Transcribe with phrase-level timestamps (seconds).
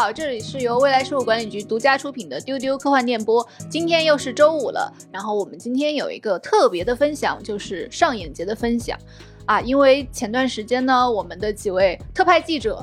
[0.00, 3.46] 好，这里是由未来事务管理局独家出品的丢丢科幻电波。
[3.68, 8.98] 今天又是周五了，然后我们今天有一个特别的分享，就是上影节的分享
[9.44, 9.60] 啊。
[9.60, 12.82] 因为前段时间呢，我们的几位特派记者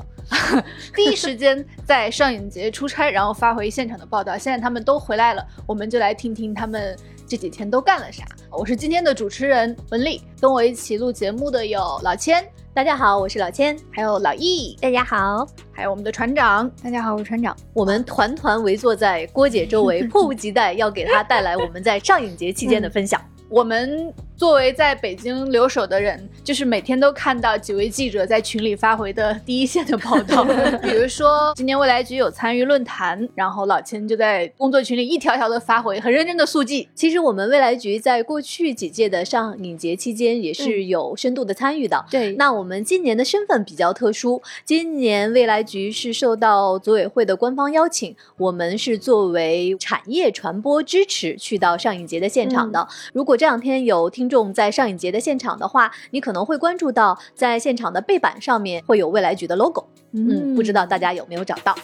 [0.94, 4.38] 第一时间在上影节出差，然后发回现场的报道。
[4.38, 6.96] 现在他们都回来了，我们就来听听他们
[7.26, 8.24] 这几天都干了啥。
[8.48, 12.48] 我是今天的主持人文丽，跟我一起录节目的有老千。
[12.78, 17.56] 大家好，我是老千，还有老易，大家好，还有我们的船长，大家好，我是船长。
[17.74, 23.20] 我们团团围坐在郭姐周围， 迫不及待要给她带来我们在上影节期间的分享。
[23.48, 30.44] 我们作为在北京留守的人，就是每天都看到几位记者在群里发回的第一线的报道。
[30.80, 36.88] 比如说，今年未来局有参与论坛，然后老千就在工作群里一条条的发回，很认真的速记。
[36.94, 42.06] 其实我们未来局在过去几届的上影节期间也是有深度的参与的。
[42.08, 52.86] 对，那我们今年的身份比较特殊，今年未来局是受到组委会的官方邀请，我们是作为产业传播支持去到上影节的现场的。
[53.12, 59.86] 如果这两天有听众在上影节的现场的话，你可能会关注到在现场的背板上面会有未来局的 logo。
[60.12, 61.74] 嗯，不知道大家有没有找到？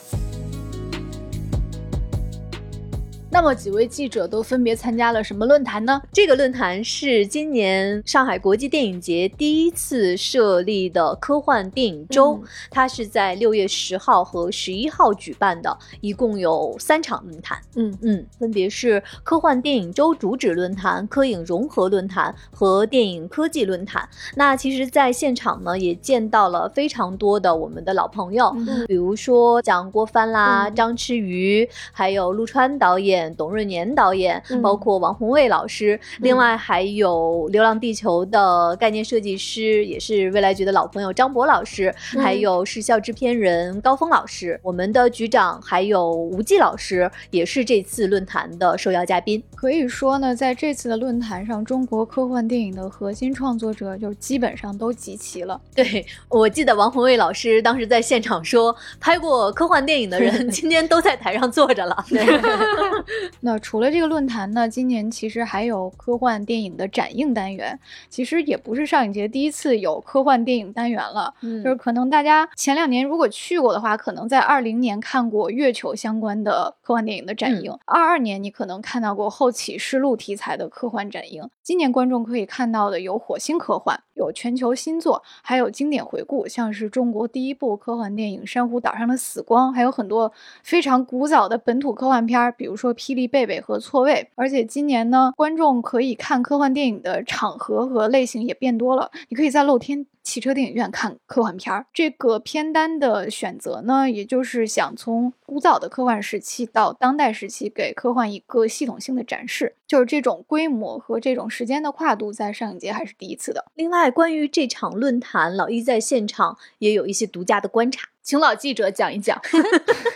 [3.35, 6.01] 那么几位记者都分别参加了什么论坛呢？
[6.13, 12.41] 这个论坛是今年上海国际电影节第一次设立的科幻电影周，
[12.71, 17.59] 它是在六月十号和十一号举办的，一共有三场论坛。
[17.75, 24.09] 嗯嗯，分别是科幻电影周主旨论坛、科影融合论坛和电影科技论坛。
[24.37, 28.55] 那其实，在现场呢，也见到了非常多的我们的老朋友，
[28.87, 33.24] 比如说像郭帆啦、张弛宇，还有陆川导演。
[33.37, 49.43] 董润年导演，包括王宏卫老师，另外还有《流浪地球》的概念设计师，也是未来局的老朋友张博老师，还有视效制片人高峰老师，我们的局长还有吴忌老师，也是这次论坛的受邀嘉宾。
[49.55, 55.61] 可以说呢，在这次的论坛上，中国科幻电影的核心创作者就基本上都集齐了。
[55.75, 62.05] 对我记得王宏卫老师当时在现场说，拍过科幻电影的人今天都在台上坐着了。
[63.41, 67.79] 那除了这个论坛呢，今年其实还有科幻电影的展映单元。
[68.09, 81.49] 其实也不是上影节第一次有科幻电影单元了，就是可能大家前两年如果去过的话，可能在二零年看过月球相关的科幻电影的展映，二二年你可能看到过后启示录题材的科幻展映。
[81.63, 90.31] 今年观众可以看到的有火星科幻，有全球新作，还有经典回顾，像是中国第一部科幻电影《珊瑚岛上的死光》，还有很多
[90.63, 94.13] 非常古早的本土科幻片，比如说《霹雳贝贝》和《错位》。
[94.35, 100.07] 而且今年呢，观众可以看科幻电影的场合和类型也变多了，你可以在露天。
[100.25, 109.75] 汽车电影院看科幻片儿，这个片单的选择呢，也就是想从古早的科幻时期到当代时期，给科幻一个系统性的展示。
[109.87, 113.67] 就是这种规模和这种时间的跨度，在上影节还是第一次的。
[113.75, 119.39] 另外，关于这场论坛，老一在现场也有一些独家的观察，请老记者讲一讲。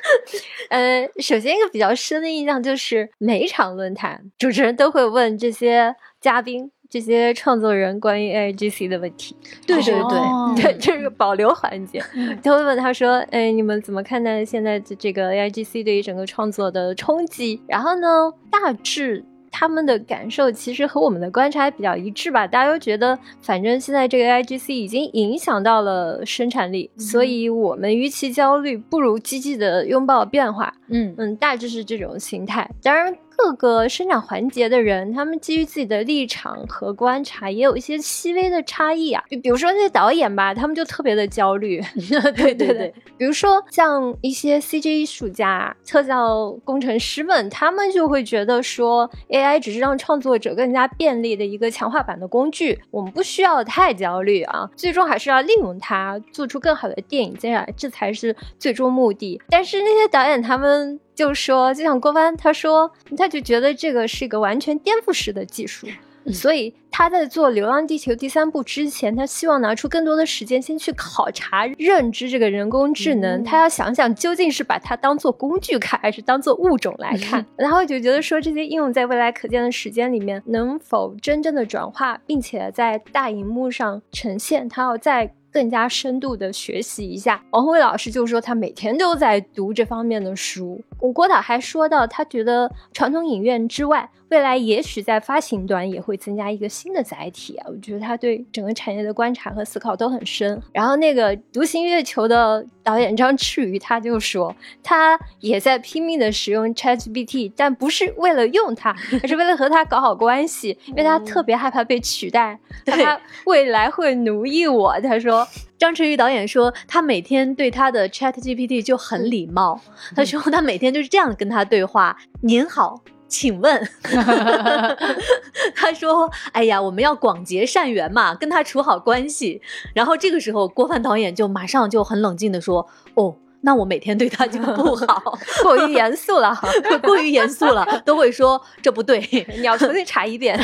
[0.68, 6.70] 呃，首先一个比较深的印象就是，每一场论坛，主持人都会问这些嘉宾。
[6.90, 9.36] 这些创作人关于 A I G C 的问题，
[9.66, 12.02] 对对对 对，这是个保留环节。
[12.42, 19.22] 就会问他说：“哎，你们怎么看待现在的这个 A I G C 对于整个创作的冲击？”然后呢，大致
[19.58, 22.46] 他们的感受其实和我们的观察比较一致吧。
[22.46, 30.72] 大家都觉得，反正现在这个 A I G C 已经影响到了生产力，所以我们与其焦虑，不如积极的拥抱变化。
[30.86, 32.70] 嗯嗯，大致是这种心态。
[32.84, 33.12] 当然。
[33.38, 39.22] 各个生产环节的人，他们基于自己的立场和观察，也有一些细微的差异啊。
[39.28, 41.80] 比比如说那些导演吧，他们就特别的焦虑。
[42.36, 54.68] 对对对，比如说像一些 CG 艺术家、特效工程师们，他们就会觉得说，AI 只是让创作者更加便利的一个强化版的工具，我们不需要太焦虑啊。
[54.74, 59.40] 最终还是要利用它做出更好的电影，接下来这才是最终目的。
[59.48, 60.98] 但是那些导演他们。
[61.18, 65.88] 就说，就像郭帆，他说，他就觉得这个是一个完全颠覆式的技术，
[66.32, 73.42] 所以他在做《流浪地球》第三部之前，他希望拿出更多的时间，先去考察、认知这个人工智能。
[73.42, 77.44] 他要想想，究竟是把它当做工具看，还是当做物种来看。
[77.56, 84.68] 然后就觉得说，这些应用在未来可见的时间里面，能否真正的转化，并且在大荧幕上呈现？
[84.68, 85.34] 他要再。
[85.50, 90.78] 更加深度的学习一下，王慧老师就说他每天都在读这方面的书，
[91.12, 94.10] 郭导还说到，他觉得传统影院之外。
[94.30, 97.66] 未来也许在发行端也会增加一个新的载体啊！
[97.70, 100.60] 我觉得他对整个产业的观察和思考都很深。
[100.70, 115.00] 然后那个《独行月球》的导演张弛宇他就说，他也在拼命的使用 ChatGPT，但不是为了用它， 而是为了和它搞好关系，因为他特别害怕被取代，他未来会奴役我。
[115.00, 115.48] 他说，
[115.78, 119.80] 张弛宇导演说，他每天对他的 ChatGPT 就很礼貌，
[120.16, 123.88] 他说他每天就是这样跟他对话：“您好。”请问，
[125.76, 129.60] 他说：“哎呀，我们要广结善缘嘛，跟他处好关系。”
[129.94, 136.56] 然后这个时候，郭帆导演就马上就很冷静的说：“哦。”那我每天对他就不好， 过于严肃了，
[137.02, 139.20] 过于严肃了，都会说这不对，
[139.58, 140.58] 你要重新查一遍。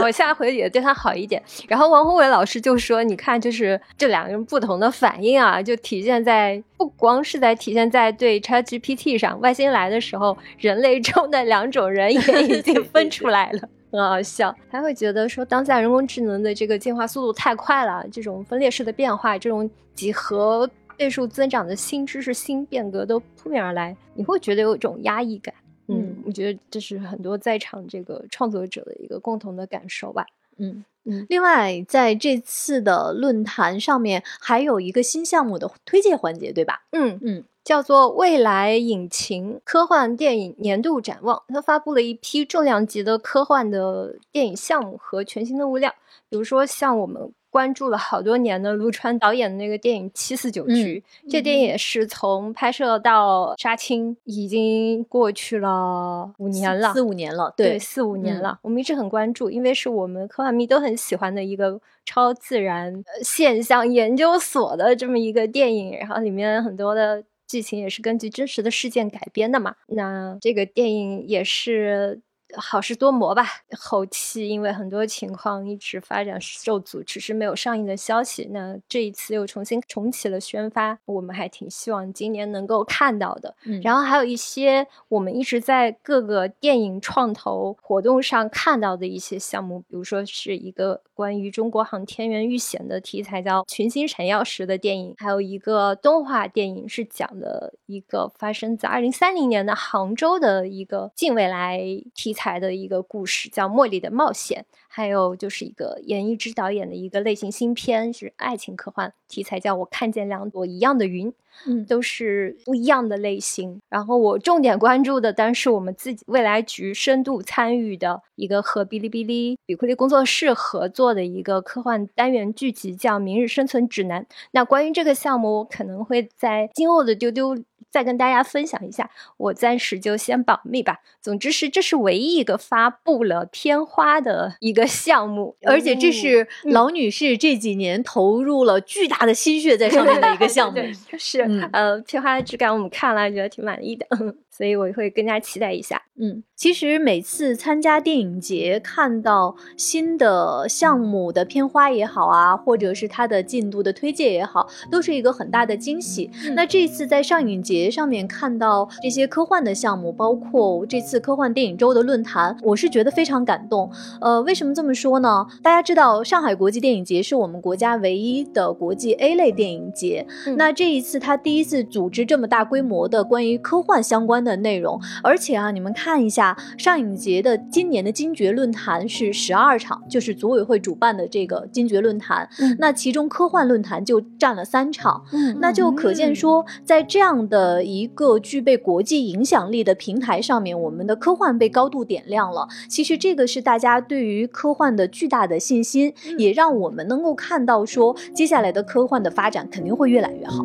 [0.00, 1.42] 我下回也对他好一点。
[1.66, 14.54] 然后王宏伟老师就说：“你看，就是这两个人不同的反应啊，就体现在不光是在体现在对 ChatGPT 上，外星来的时候，人类中的两种人也已经分出来了，很好笑。
[14.70, 20.68] 还会觉得说，当下人工智能的这个进化速度太快了，这种分裂式的变化，这种几何。”
[21.00, 25.54] 倍数增长的新知识、新变革都扑面而来，你会觉得有一种压抑感。
[25.88, 30.26] 嗯，我觉得这是很多在场这个创作者的一个共同的感受吧。
[30.58, 31.24] 嗯嗯。
[31.30, 36.82] 另外，在这次的论坛上面，还有一个新项目的推介环节，对吧？
[36.90, 45.94] 嗯嗯，叫做“未来引擎科幻电影年度展望”，它发布了一批重量级的科幻的电影项目和全新的物料，
[46.28, 47.32] 比如说像我们。
[47.50, 58.58] 关注了好多年的陆川导演的那个电影《七四九局》，这电影也是从拍摄到杀青已经过去了五年了，四五年了，对，四五年了。
[58.62, 69.74] 我们一直很关注，因为是我们科幻迷都很喜欢的一个超自然现象研究所的这么一个电影，然后里面很多的剧情也是根据真实的事件改编的嘛。
[69.88, 72.20] 那这个电影也是。
[72.56, 73.44] 好事多磨吧，
[73.78, 78.48] 后期因为很多情况一直发展受阻，只是没有上映的消息。
[78.50, 83.54] 那这一次又重新重启了宣发，我们还挺希望今年能够看到的。
[83.64, 101.80] 嗯然后还有一些我们一直在各个电影创投活动上看到的一些项目，比如说是一个关于中国航天员遇险的题材，叫《群星闪耀时》的电影，还有一个动画电影是讲的一个发生在二零三零年的杭州的一个近未来
[102.14, 102.39] 题材。
[102.40, 111.30] 台的一个故事叫《茉莉的冒险》，还有就是一个严艺之导演的一个类型新片，是爱情科幻题材，叫《我看见两朵一样的云》。
[111.66, 113.82] 嗯，都是不一样的类型。
[113.90, 124.22] 然后我重点关注的，当然是我们自己未来局深度参与的一个和哔哩哔哩、比库利工作室合作的一个科幻单元剧集，叫《明日生存指南》。
[124.52, 127.58] 那关于这个项目，我可能会在今后的丢丢。
[127.90, 130.98] 再跟大家分享一下，我暂时就先保密吧。
[131.20, 140.80] 总之是，这是唯一一个发布了片花的一个项目，而且这是老女士这几年投入了巨大的心血在上面的一个项目。
[141.18, 141.40] 是，
[141.72, 144.06] 呃，片花的质感我们看了，觉得挺满意的。
[144.50, 146.02] 所以我会更加期待一下。
[146.20, 156.30] 嗯，其实每次参加电影节，看到新的项目的片花也好啊，或者是它的进度的推介也好，都是一个很大的惊喜。
[156.54, 163.88] 那这次在上影节上面看到这些科幻的项目，包括这次科幻电影周的论坛，我是觉得非常感动。
[164.20, 165.46] 呃，为什么这么说呢？
[165.62, 170.26] 大家知道，上海国际电影节是我们国家唯一的国际 A 类电影节。
[170.58, 174.50] 那这一次，他第一次组织这么大规模的关于科幻相关的。
[174.50, 182.48] 的内容，而且啊，你们看一下上影节的今年的金爵论坛是十二场，就是组委会主办的这个金爵论坛，
[182.80, 185.22] 那其中科幻论坛就占了三场，
[185.60, 192.68] 那就可见说，在这样的一个具备国际影响力的平台上面，我们的科幻被高度点亮了。
[192.88, 200.64] 其实这个是大家对于科幻的巨大的信心，也让我们能够看到说，接下来的科幻的发展肯定会越来越好。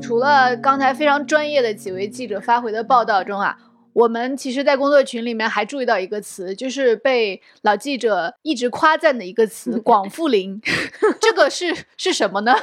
[0.00, 3.58] 除了刚才非常专业的几位记者发回的报道中啊，
[3.98, 10.60] 我们其实，在工作群里面还注意到一个词，就是被老记者一直夸赞的一个词 “广富林”，
[11.20, 12.54] 这个是是什么呢？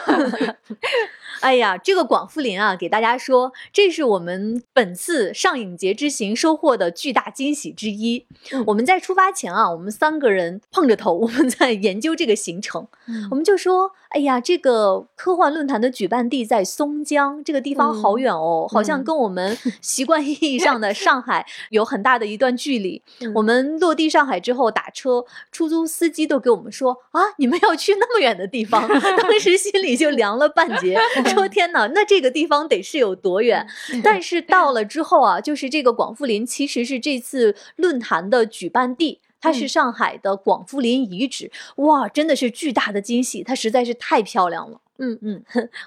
[1.41, 8.25] 哎呀，这个广富林啊，给大家说，这是我们本次上影节之行收获的巨大惊喜之一。
[8.67, 12.87] 我们在出发前啊，我们三个人碰着头，我们在研究这个行程，
[13.29, 23.01] 我们就说，哎呀，这个科幻论坛的举办地在松江，这个地方好远哦，好像跟我们习惯意义上的上海有很大的一段距离。
[23.21, 30.95] 嗯我们落地上海之后打车，出租司机都给我们说啊，你们要去那么远的地方，当时心里就凉了半截，
[31.33, 33.65] 说天哪，那这个地方得是有多远？
[34.03, 39.19] 但是到了之后啊，就是这个广富林其实是这次论坛的举办地。
[39.41, 44.79] 它是嗯上海的广富林遗址，哇，真的是巨大的惊喜，它实在是太漂亮了。
[44.97, 45.43] 嗯嗯，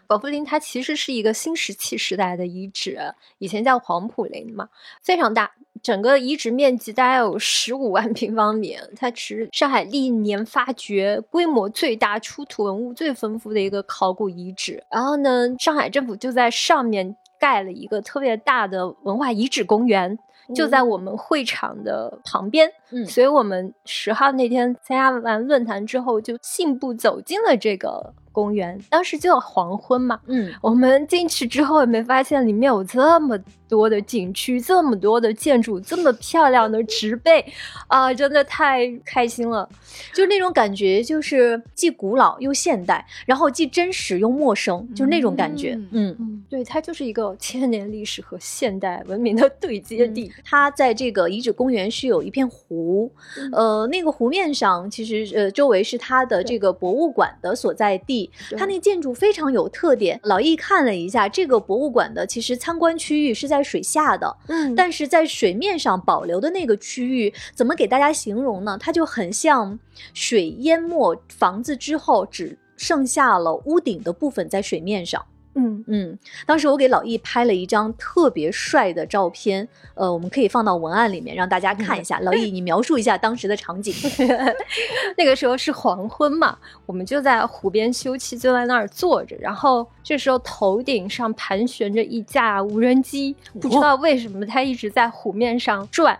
[0.06, 2.98] 广富林它其实是一个新石器时代的遗址，
[3.38, 4.68] 以前叫黄浦林嘛，
[5.02, 5.50] 非常大，
[5.82, 14.84] 整个遗址面积大概有十五万平方米，它是上海历年发掘规模最大、出土文物最丰富的一个考古遗址。
[14.90, 20.18] 然后呢，上海政府就在上面盖了一个特别大的文化遗址公园。
[20.54, 28.78] 就在我们会场的旁边，嗯所以我们十号那天参加完论坛之后，就信步走进了这个公园。
[28.88, 33.36] 当时就要黄昏嘛，嗯，我们进去之后也没发现里面有这么
[33.68, 37.44] 多的景区，这么多的建筑，这么漂亮的植被，
[37.88, 39.68] 啊，真的太开心了。
[40.14, 45.74] 就那种感觉，就是既古老又现代，然后既真实又陌生，就那种感觉。
[45.74, 50.30] 嗯嗯嗯，对，它就是一个千年历史和现代文明的对接地。
[50.44, 60.18] 它在这个遗址公园是有一片湖，嗯呃，那个湖面上其实呃周围是它的这个博物馆的所在地，它那建筑非常有特点。
[60.24, 68.76] 老易看了一下，这个博物馆的其实参观区域是在水下的，嗯但是在水面上保留的那个区域，怎么给大家形容呢？
[68.80, 69.78] 它就很像
[70.14, 75.24] 水淹没房子之后，只剩下了屋顶的部分在水面上。
[75.58, 82.20] 嗯，嗯，当时我给老易拍了一张特别帅的照片，呃，我们可以放到文案里面让大家看一下。
[82.20, 83.92] 老易，你描述一下当时的场景。
[85.18, 89.36] 那个时候是黄昏嘛，我们就在湖边休憩，就在那儿坐着。
[89.40, 96.16] 然后这时候头顶上盘旋着一架无人机，不知道为什么它一直在湖面上转。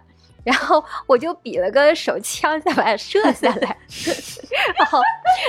[0.49, 3.77] 然后我就比了个手枪，再把它射下来，
[4.79, 4.99] 然后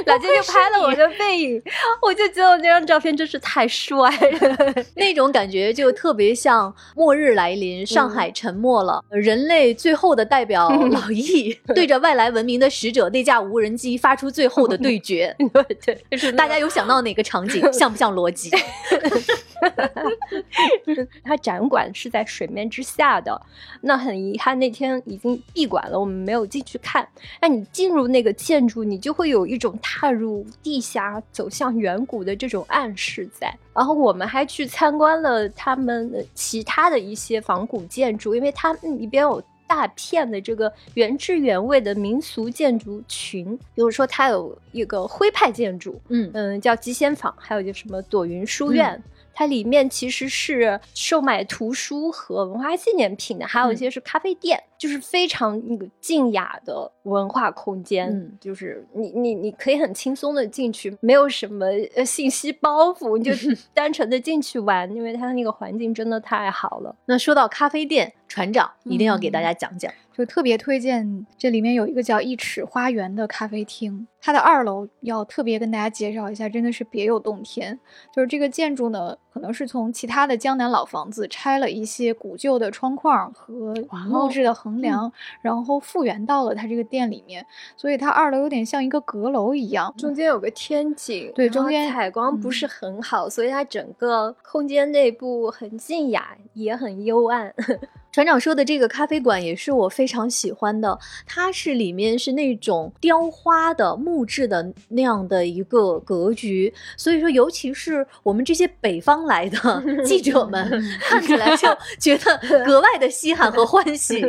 [0.05, 1.61] 老金就拍了我的背影，
[2.01, 4.83] 我就觉得我那张照片真是太帅了。
[4.95, 15.33] 那种感觉就特别像末日来临，上海沉没了，人类最后的代表老易对着外来文明的使者那架无人机发出最后的对决。
[15.53, 17.71] 对对，就是大家有想到哪个场景？
[17.71, 18.51] 像不像逻辑？
[21.23, 23.41] 它展馆是在水面之下的，
[23.81, 27.07] 那很遗憾那天已经闭馆了，我们没有进去看。
[27.41, 33.53] 那你进入那个建筑，你就会有一种踏入地下、走向远古的这种暗示在。
[33.73, 39.41] 然后我们还去参观了他们其他的一些仿古建筑，因为它们里边有。
[39.69, 49.01] 大片的这个原汁原味的民俗建筑群，比如说它有一个徽派建筑，嗯嗯，叫集贤坊，还有就什么朵云书院。
[49.31, 58.09] 它里面其实是售卖图书和文化纪念品的，还有一些是咖啡店，就是非常那个静雅的文化空间。
[58.09, 63.31] 嗯就是你你你可以很轻松的进去，没有什么呃信息包袱，你就
[63.75, 66.95] 单纯的进去玩，因为它那个环境真的太好了。
[67.05, 69.91] 那说到咖啡店，船长一定要给大家讲讲。
[70.11, 77.79] 就特别推荐，这里面有一个叫一尺花园的咖啡厅，它的二楼要特别跟大家介绍一下，真的是别有洞天。
[78.13, 83.73] 就是这个建筑呢，可能是从其他的江南老房子拆了一些古旧的窗框和
[84.09, 85.11] 木质的横梁，
[85.41, 87.45] 然后复原到了它这个店里面，
[87.75, 89.93] 所以它二楼有点像一个阁楼一样。
[89.97, 97.53] 中间有个天井，对中间采光不是很好，所以它整个空间内部很静雅，也很幽暗。
[98.11, 100.97] 船长说的这个咖啡馆也是我非常喜欢的，
[101.27, 109.57] 它是里面是那种雕花的木质的那样的一个格局，所以说尤其是我们这些北方来的
[110.03, 111.67] 记者们，看起来就
[111.99, 112.35] 觉得
[112.65, 114.25] 格外的稀罕和欢喜。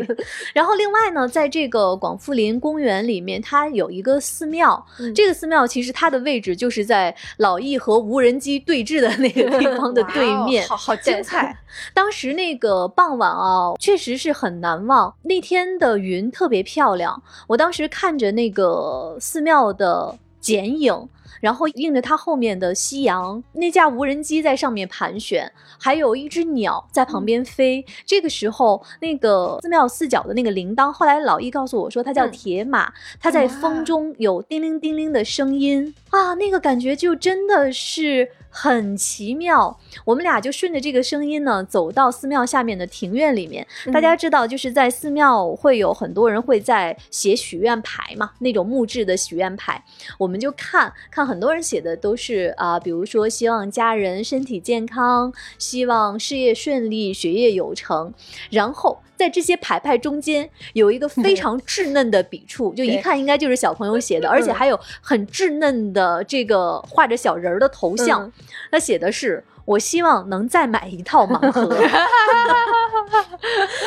[0.52, 10.66] 然后另外呢，在这个广富林公园里面，它有一个寺庙，嗯这个寺庙其实它的位置就是在老易和无人机对峙的那个地 方的对面。
[10.68, 11.56] 好好精彩！
[11.94, 15.14] 当时那个傍晚啊，确实是很难忘。
[15.22, 21.08] 那天的云特别漂亮，我当时看着那个寺庙的剪影。
[21.40, 27.84] 然后映着它后面的夕阳，那架无人机在上面盘旋，还有一只鸟在旁边飞。
[28.04, 39.78] 这个时候，那个寺庙四角的那个铃铛，后来老易告诉我说，它叫嗯铁马，它在风中有叮铃叮铃的声音啊，那个感觉就真的是很奇妙。
[40.04, 43.66] 我们俩就顺着这个声音呢，走到寺庙下面的庭院里面。
[43.92, 49.82] 大家知道，就是在寺庙会有很多人会在写许愿牌嘛，那种木质的许愿牌，
[50.18, 58.10] 我们就看看看很多人写的都是啊，比如说希望家人身体健康，希望事业顺利，学业有成。
[58.48, 68.32] 然后在这些牌牌中间有一个非常稚嫩的笔触，就一看应该就是小朋友写的，而且还有很稚嫩的这个画着小人儿的头像。
[68.70, 69.44] 他写的是。
[69.66, 71.62] 我希望能再买一套盲 盒。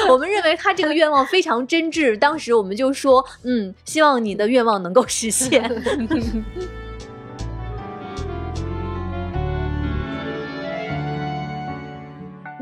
[0.07, 5.61] 我们认为他这个愿望非常真挚，当时我们就说，嗯，希望你的愿望能够实现。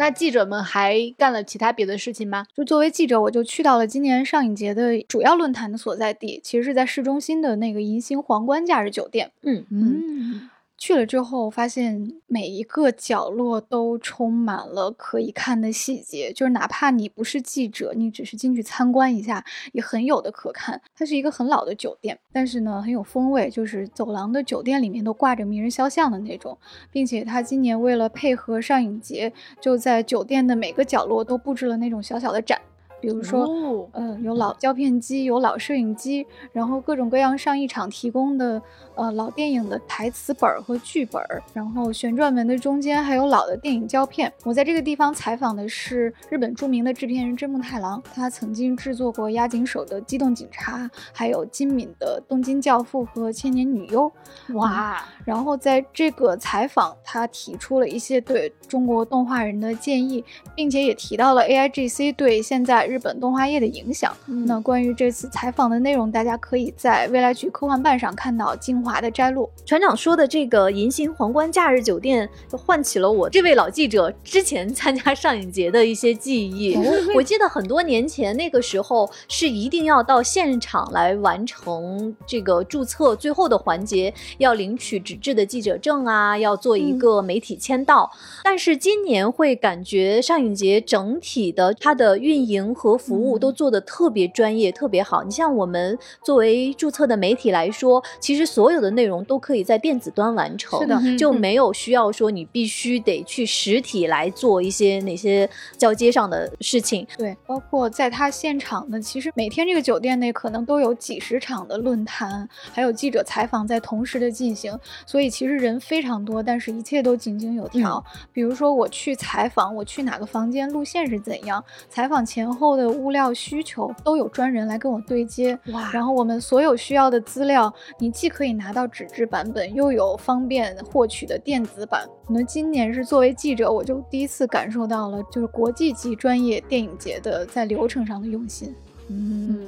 [0.02, 2.44] 那记者们还干了其他别的事情吗？
[2.56, 9.30] 就作为记者，我就去到了今年上影节的主要论坛的所在地，其实是在市中心的那个银星皇冠假日酒店。
[9.44, 10.50] 嗯嗯。
[10.82, 20.82] 去了之后，发现每一个角落都充满了可以看的细节，就是哪怕你不是记者，你只是进去参观一下，也很有的可看。
[20.96, 26.58] 它是一个很老的酒店，但是呢很有风味，就是走廊的酒店里面都挂着名人肖像的那种，
[26.90, 32.60] 并且它今年为了配合上影节，就在酒店的每个角落都布置了那种小小的展。
[33.02, 38.62] 比如说，嗯，有老胶片机，有老摄影机，然后各种各样上一场提供的，
[38.94, 41.20] 呃，老电影的台词本和剧本，
[41.52, 44.32] 然后旋转门的中间还有老的电影胶片。
[44.44, 50.78] 我在这个地方采访的是日本著名的制片人真木太郎，他曾经制作过押井守的《机动警察》，
[51.12, 54.12] 还有金敏的《东京教父》和《千年女优》。
[54.54, 55.04] 哇！
[55.26, 60.24] 然后在这个采访，他提出了一些对中国动画人的建议，
[60.56, 62.91] 并且也提到了 A I G C 对现在。
[62.92, 64.14] 日本动画业的影响。
[64.46, 69.50] 那关于这次采访的内容，大家可以在未来局科幻办上看到精华的摘录。
[69.66, 76.78] 船长说的这个银星皇冠假日酒店，唤起了我这位老记者之前参加上影节的一些记忆。
[77.16, 88.12] 我记得很多年前，那个时候是一定要到现场来完成这个注册最后的环节，要领取纸质的记者证啊，要做一个媒体签到。
[88.44, 92.76] 但是今年会感觉上影节整体的它的运营。
[92.82, 95.24] 和服务都做得特别专业，特别好。
[95.24, 105.48] 你像我们作为注册的媒体来说，其实所有的内容都可以在电子端完成，是的，就没有需要说你必须得去实体来做一些哪些
[105.78, 107.06] 交接上的事情。
[107.16, 118.04] 对，包括在他现场呢，其实每天这个酒店内可能都有几十场的论坛，还有记者采访在同时的进行，所以其实人非常多，但是一切都井井有条。
[118.34, 122.71] 比如说我去采访，我去哪个房间，路线是怎样，采访前后。
[122.76, 125.92] 的物料需求都有专人来跟我对接，哇！
[125.92, 132.08] 然后我们所有需要的资料，你既可以拿到纸质版本，又有方便获取的电子版。
[132.26, 138.74] 可能今年是作为记者，我就第一次感受到了，就是国际级专业电影节的在流程上的用心。
[139.10, 139.66] 嗯，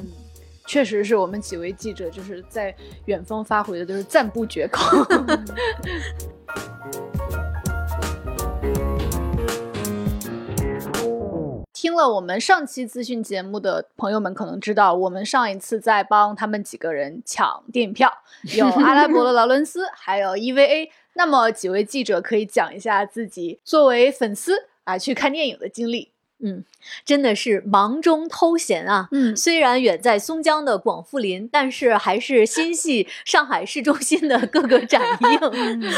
[0.65, 2.73] 确实是我们几位记者就是在
[3.05, 4.81] 远方发回的都是赞不绝口。
[11.83, 18.09] 听了我们上期资讯节目的朋友们可能知道，我们上一次在帮他们几个人抢电影票，
[18.55, 20.89] 有阿拉伯的劳伦斯，还有 EVA。
[21.15, 24.53] 那么几位记者可以讲一下自己作为粉丝
[24.85, 26.12] 啊去看电影的经历。
[26.45, 26.63] 嗯，
[27.05, 29.07] 真的是忙中偷闲啊。
[29.11, 35.01] 嗯，虽然远在松江的广富林，但是还是心系上海市中心的各个展
[35.31, 35.39] 映。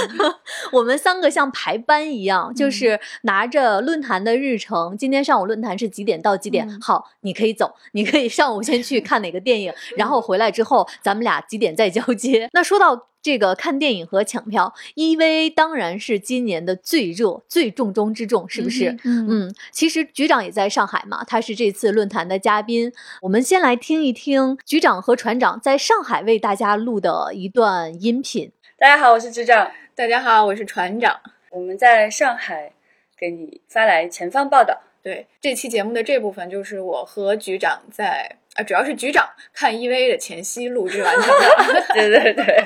[0.72, 6.80] 我们三个像排班一样，就是拿着论坛的日程，今天上午论坛是几点到几点？
[6.80, 12.48] 好，你可以走，你可以上午先去看哪个电影， 然后回来之后，咱们俩几点再交接。
[12.54, 13.08] 那说到。
[13.26, 18.96] 这个看电影和抢票，EVA 当然是今年的最热、最重中之重，是不是？
[19.04, 22.94] 嗯，其实局长也在上海嘛，他是这次论坛的嘉宾。
[23.24, 28.52] 我们先来听一听局长和船长在上海为大家录的一段音频。
[28.78, 29.72] 大家好，我是局长。
[29.96, 31.20] 大家好，我是船长。
[31.50, 32.74] 我们在上海
[33.18, 34.80] 给你发来前方报道。
[35.02, 41.86] 对，这期节目的这部分就是我和局长在啊，主要是局长看 EVA 的前夕录制完成的。
[41.96, 42.66] 对 对对。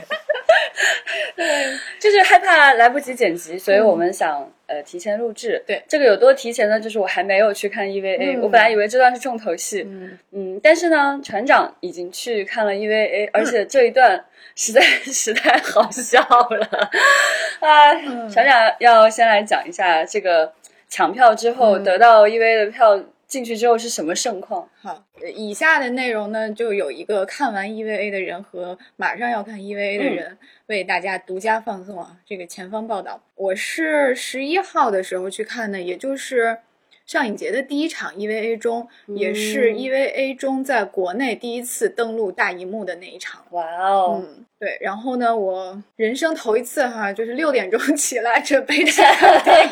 [1.35, 5.63] 对，就是害怕来不及剪辑，所以我们想呃提前录制。
[5.65, 6.79] 对，这个有多提前呢？
[6.79, 14.23] 就是我还没有去看 EVA，我本来以为这段是重头戏，嗯嗯，但是呢，船长已经去看了 EVA，而且这一段
[14.55, 16.89] 实在实在好笑了
[17.61, 17.93] 啊！
[18.31, 20.51] 船长要先来讲一下这个
[20.89, 22.99] 抢票之后得到 EVA 的票。
[23.29, 24.67] 进去之后是什么盛况？
[24.81, 32.17] 好，以下的内容呢，就有一个看完 EVA 的人和马上要看 EVA 的人为大家独家放送啊。
[32.25, 36.57] 这个前方报道，我是十一号的时候去看的，也就是
[37.05, 43.45] 上影节的第一场 EVA 中，也是 EVA 中在国内第一次登陆大荧幕的那一场。
[43.51, 44.77] 哇哦，嗯，对。
[44.81, 49.69] 然后呢，我人生头一次哈，就是六点钟 起来准备看电影，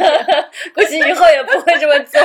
[0.74, 2.22] 估计以后也不会这么做。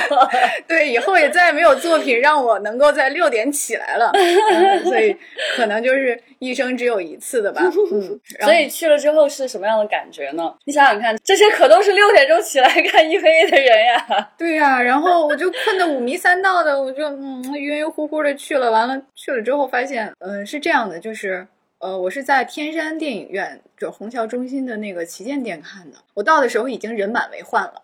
[0.66, 4.12] 对，以后也再也没有作品让我能够在六点起来了，
[4.85, 5.16] 所以
[5.57, 7.62] 可能就是一生只有一次的吧。
[7.92, 10.55] 嗯，所以去了之后是什么样的感觉呢？
[10.64, 14.31] 你想想看，这些可都是六点钟起来看一黑的人呀。
[14.38, 18.70] 对呀，然后我就困得五迷三道的，我就嗯晕晕乎乎的去了。
[18.70, 21.46] 完了去了之后发现，嗯，是这样的，就是
[21.83, 25.99] 呃，我是在天山电影院，就虹桥中心的那个旗舰店看的。
[26.14, 27.82] 我到的时候已经人满为患了。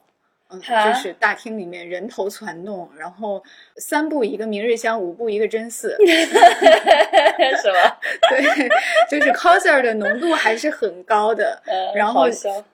[0.50, 3.42] 嗯，就是大厅里面人头攒动，然后
[3.76, 7.96] 三步一个明日香，五步一个真四，什么？
[8.30, 8.68] 对，
[9.10, 11.60] 就是 coser 的浓度还是很高的。
[11.94, 12.26] 然后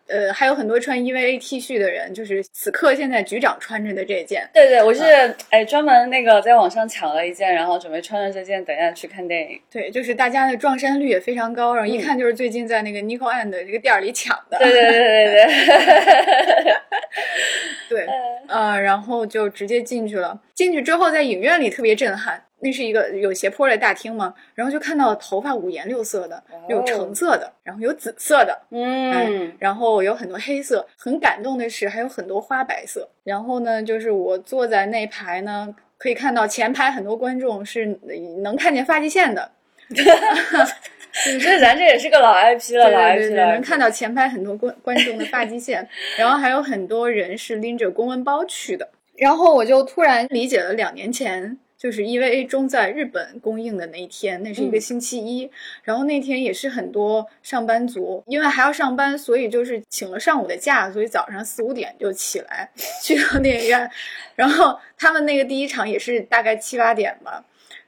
[0.07, 4.49] 呃，还有很多穿 EVA T 恤的人，就是此刻现在局长穿着的这件。
[4.53, 9.61] 对对，我是哎专门那个在网上抢了一件，然后准备穿着这件等一下去看电影。
[9.69, 14.59] 对，就是大家的撞衫率也非常高，然后一看就是最近在那个 Nico and 这个店里抢的。
[14.59, 16.75] 对对对对对。
[17.89, 18.07] 对，
[18.49, 20.41] 呃，然后就直接进去了。
[20.55, 22.43] 进去之后，在影院里特别震撼。
[22.61, 30.87] 那是一个有斜坡的大厅嘛，然后就看到头发五颜六色的，有橙色的，然后有紫色的，嗯，然后有很多黑色。
[30.97, 33.07] 很感动的是，还有很多花白色。
[33.23, 37.99] 然后呢，就是我坐在那排呢，可以看到前排很多观众是
[38.43, 39.51] 能看见发际线的。
[41.33, 48.89] 你说咱这也是个老 IP 了，老 IP 了，能看到前排很多观观众的发际线，然后还有很多人是拎着公文包去的。
[49.17, 55.49] 然后我就突然理解了，两年前就是 EVA 中在日本公映的那一天，那是一个星期一，
[55.85, 62.69] 然后那天也是很多上班族，因为还要上班，所以就是请了上午的假，所以早上四五点就起来
[63.01, 63.89] 去到电影院，
[64.35, 67.45] 然后他们那个第一场也是大概七八点吧。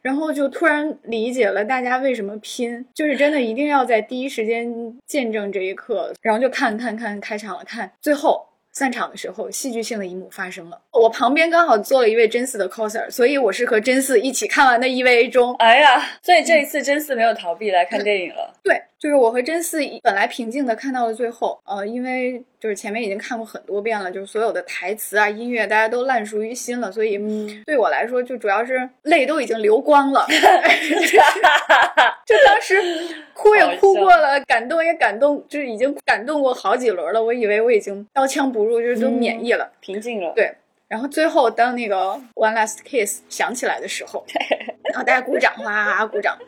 [0.06, 4.72] 然后就突然理解了大家为什么拼，就是真的一定要在第一时间
[5.04, 10.80] 见证这一刻，然后就看看看开场了，看最后散场的时候，戏剧性的一幕发生了。
[10.92, 15.52] 我旁边刚好坐了一位真嗣的 coser，所以我是和真嗣一起看完的 EVA 中。
[15.56, 18.54] 哎呀，所以这一次真嗣没有逃避来看电影了。
[18.62, 18.80] 对。
[18.98, 27.18] 就是我和真嗣本来平静的看到了最后，呃，因为就是前面已经看过很多遍了，就是所有的台词啊、音乐大家都烂熟于心了，所以
[27.66, 30.26] 对我来说就主要是泪都已经流光了，
[32.26, 32.80] 就当时
[33.34, 37.22] 哭也哭过了，感动也感动，就是已经感动过好几轮了。
[37.22, 40.32] 我以为我已经刀枪不入，就是都免疫了，平静了。
[40.34, 40.54] 对。
[40.88, 44.24] 然后最后，当那个 One Last Kiss 响起来的时候，
[44.88, 46.38] 然后大家鼓掌，哇，鼓掌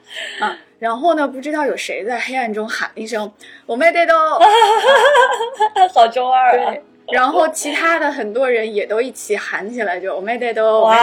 [0.41, 0.57] 啊！
[0.79, 3.31] 然后呢，不知道有谁在黑暗中喊了一声
[3.67, 4.15] “我妹得都”，
[5.93, 6.75] 好中二啊！
[7.11, 11.03] 然后其他的很多人也都一起喊起来，就“我妹得都，我妹得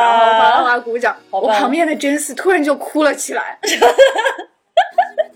[0.00, 1.16] 然后哗哗鼓掌。
[1.30, 3.58] 我旁边的真丝突然就哭了起来。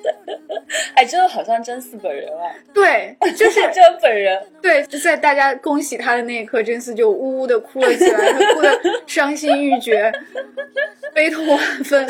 [0.94, 2.50] 哎，真的好像真嗣本人啊！
[2.72, 4.40] 对，就是 真本人。
[4.62, 10.12] 对，就在大家恭喜他的那一刻，真嗣就呜呜的哭了起来，他哭的伤心欲绝，
[11.14, 12.06] 悲痛万分，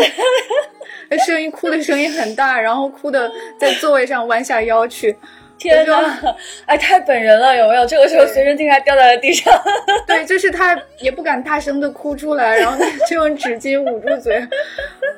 [1.08, 5.16] 那声音哭的声音很大，然后哭的在座位上弯下腰去。
[5.60, 6.18] 天呐，
[6.64, 7.86] 哎，太本人了，有没有？
[7.86, 9.52] 这个时候随身听还掉在了地上。
[10.08, 14.42] 对，就是他也不敢大声的哭出来，然后就用纸巾捂住嘴。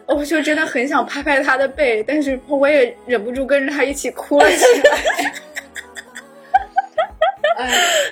[0.06, 5.32] 我就真的很想拍拍他的背，但是我也忍不住跟着他一起哭了起来。
[7.56, 7.68] 哎，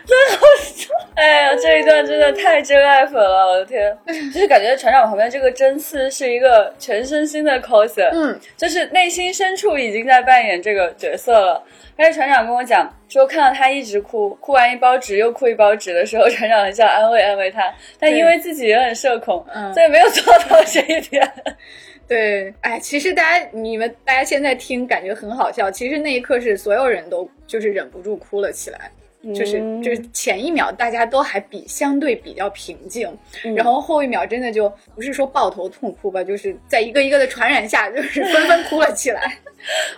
[0.06, 0.88] 真好笑！
[1.14, 3.96] 哎呀，这一段真的太真爱粉了，我的天！
[4.32, 11.62] 就是感觉船长旁边这个真丝是一个全身心的 coser，嗯，就是内心深处已经在扮演这个角色了。
[11.96, 17.62] 但是船长跟我讲说，看到他一直哭，哭完一包纸又哭一包纸的时候，船长很想安慰安慰他，
[17.98, 21.30] 但因为自己也很社恐，所以没有做到这一点。
[22.08, 28.90] 对，哎，其实大家你们大家现在听感觉很好笑，其实那一刻是所有人都就是忍不住哭了起来。
[29.34, 33.08] 就是就是前一秒大家都还比相对比较平静，
[33.54, 39.38] 然后后一秒真的就不是说抱头痛哭吧，就是在一个一个的传染下，就是 纷纷哭了起来，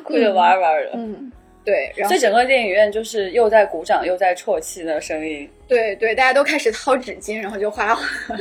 [0.02, 0.90] 哭着玩玩的。
[0.94, 1.30] 嗯，
[1.64, 1.92] 对。
[2.05, 5.48] 所以整个电影院就是又在鼓掌又在啜泣的声音。
[5.68, 8.05] 对对，大家都开始掏纸巾，然后就哗哗，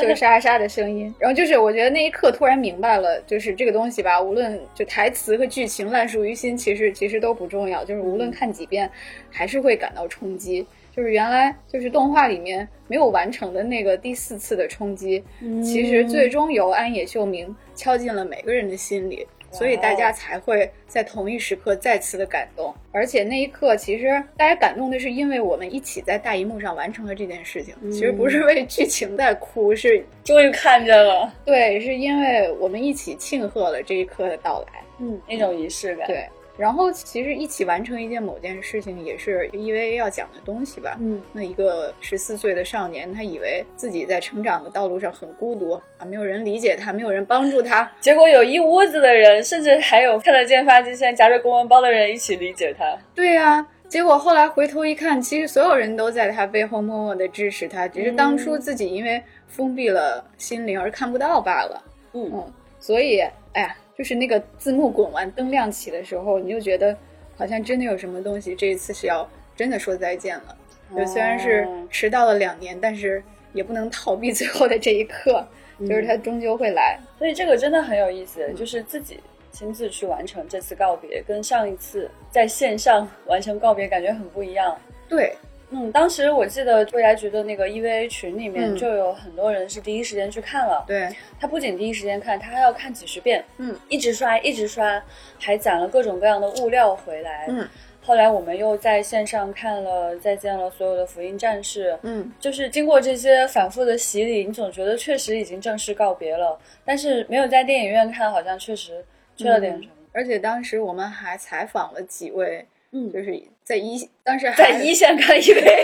[0.00, 1.12] 这个沙沙的声音。
[1.18, 8.88] 然后就是我觉得那一刻突然明白了，就是这个东西吧，无论就台词和剧情烂熟于心，其实其实都不重要，就是无论看几遍，
[9.28, 10.64] 还是会感到冲击。
[10.94, 15.24] 就是原来就是动画里面没有完成的那个第四次的冲击，
[15.64, 19.26] 其实最终由安野秀明敲进了每个人的心里。
[19.52, 22.74] 所以大家才会在同一时刻再次的感动。
[22.90, 31.32] 而且那一刻，其实大家感动的是因为我们一起在大荧幕上完成了这件事情，其实不是为剧情在哭，是 终于看见了。
[31.44, 36.06] 对，是因为我们一起庆贺了这一刻的到来，嗯，那种仪式感。
[36.06, 36.26] 对。
[36.58, 40.96] 然后其实一起完成一件某件事情，也是 EVA 要讲的东西吧。
[41.00, 47.90] 嗯，那一个十四岁的少年，他以为自己在成长的道路上很孤独啊，没有人理解他，没有人帮助他。
[48.00, 52.84] 结果有一屋子的人，甚至还有看得见发际线、夹着公文包的人一起理解他。
[53.14, 61.82] 对呀，结果后来回头一看，其实所有人都在他背后默默的支持他，只是当初自己因为封闭了心灵而看不到罢了。
[62.12, 63.20] 嗯嗯，所以，
[63.54, 63.74] 哎呀。
[63.96, 66.96] 就是那个字幕滚完灯亮起的时候，你就觉得
[67.36, 70.56] 好像真的有什么东西这一次是要真的说再见了。
[70.96, 75.46] 就虽然是迟到了两年，但是也不能逃避最后的这一刻，
[75.80, 76.98] 就是它终究会来。
[77.18, 79.18] 所以这个真的很有意思，就是自己
[79.50, 84.78] 亲自去完成这次告别，跟上一次在线上完成告别感觉很不一样。
[85.08, 85.34] 对。
[85.72, 90.84] 嗯，当时我记得未来局的那个 EVA 群里面就有很多人是第一时间去看了。
[90.86, 91.08] 对，
[91.40, 93.42] 他不仅第一时间看，他还要看几十遍。
[93.56, 95.02] 嗯，一直刷，一直刷，
[95.40, 97.46] 还攒了各种各样的物料回来。
[97.48, 97.66] 嗯，
[98.02, 101.98] 后来我们又在线上看了，再见了所有的福音战士。
[102.02, 106.58] 嗯，就是经过这些反复的洗礼，你总觉得确实已经正式告别了。
[106.84, 109.02] 但是没有在电影院看，好像确实
[109.36, 109.92] 缺了点什么。
[110.12, 112.66] 而且当时我们还采访了几位。
[112.92, 115.76] 嗯，就是在一当时在一线看 EVA 的人，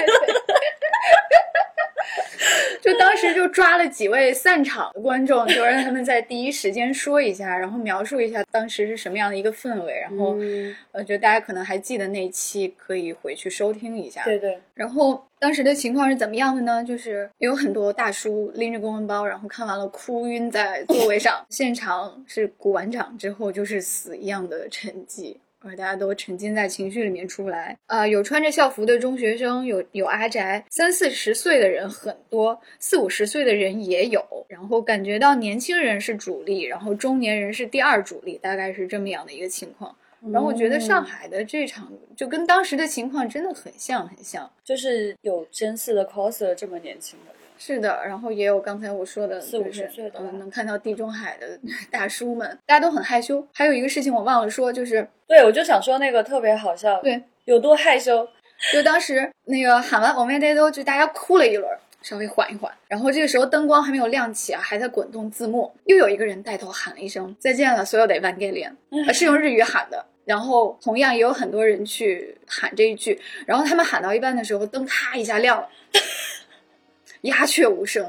[2.81, 10.37] 就当时就抓了几位散场的观众，就让他们在第一时间说一下，然后描述一下当时是什么样的一个氛围，然后
[10.93, 14.23] 呃，就大家可能还记得那一期，可以回去收听一下。
[14.23, 14.57] 对对。
[14.75, 16.85] 然后当时的情况是怎么样的呢？
[16.85, 25.35] 就是有很多大叔拎着公文包，然后看完了哭晕在座位上， 现场是鼓完掌之后就是死一样的沉寂。
[25.75, 28.07] 大家都沉浸在情绪里面出不来啊！
[28.07, 34.23] 有穿着校服的中学生，有有阿宅，三四十岁的人很多，四五十岁的人也有。
[34.49, 39.97] 然后感觉到年轻人是主力，然后中年人是第二主力，大概是这么样的一个情况。
[40.33, 47.33] 然后我觉得上海的这场就跟当时的情况真的很像，很像，就是有真四的 coser 这么年轻的。
[47.59, 51.59] 是的，然后也有刚才我说的四五十岁的，嗯，能看到地中海的
[51.91, 53.47] 大叔们，大家都很害羞。
[53.53, 58.29] 还有一个事情我忘了说，就是对我就想说那个特别好笑，对，有多害羞。
[58.73, 62.73] 就当时那个喊完“我们大家都”，就大家哭了一轮，稍微缓一缓。
[62.89, 68.73] 然后这个时候灯光还没有亮起啊，还在滚动字幕，又有一个人带头喊了一声“再见了，所有的 Evangelion”，
[69.13, 70.07] 是用日语喊的。
[70.25, 75.69] 然后同样也有很多人去喊这一句，然后他们喊到一半的时候，灯咔一下亮了。
[77.27, 78.09] 鸦雀无声， 太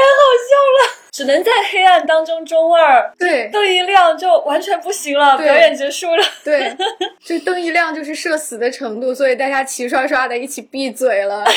[0.00, 0.06] 好
[0.48, 0.80] 笑了！
[1.10, 3.10] 只能在黑暗当中中二。
[3.18, 6.22] 对，灯一亮就完全不行了，表演结束了。
[6.44, 6.76] 对，
[7.24, 11.42] 就灯一亮就是社死的程度，所以大家齐刷刷的一起闭嘴了。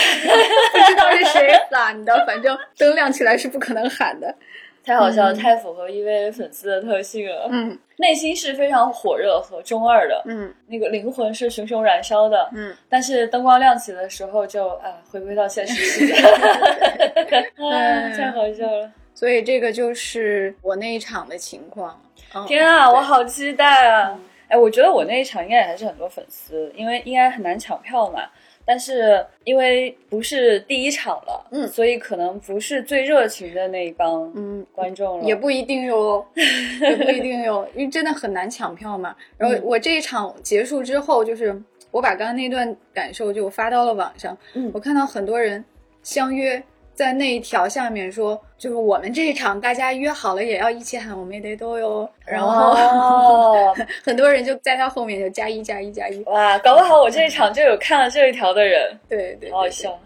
[0.72, 4.34] 不知道是谁喊的，反正灯亮起来是不可能喊的。
[4.90, 7.48] 太好笑了，太符合 EVA 粉丝的特性了。
[7.52, 10.24] 嗯，内心是非常火热和中二的。
[10.26, 12.50] 嗯，那个灵魂是熊熊燃烧的。
[12.56, 16.14] 嗯，但是灯光亮起的时候，就啊，回归到现实世界。
[18.18, 18.92] 太好笑了。
[19.14, 22.02] 所以这个就是我那一场的情况。
[22.48, 24.20] 天啊，我好期待啊！
[24.48, 28.24] 哎，我觉得我那一场应该也还是很多粉丝，因为应该很难抢票嘛。
[28.70, 36.24] 但是因为不是第一场了，嗯，所以可能不是最热情的那一帮嗯观众了，也不一定哟，
[36.80, 39.16] 也不一定哟，因为真的很难抢票嘛。
[39.40, 45.66] 然后我这一场结束之后，就是我把刚刚那段感受就发到了网上，嗯，我看到很多人
[46.04, 46.62] 相约。
[47.00, 52.10] 在那一条下面说，就是我们这一场，大家约好了也要一起喊，我们也得都哟。
[52.26, 56.22] 然后 很多人就在他后面就加一加一加一。
[56.26, 59.00] 哇，搞不好我这一场就有看了这一条的人。
[59.08, 59.98] 对对，好好笑。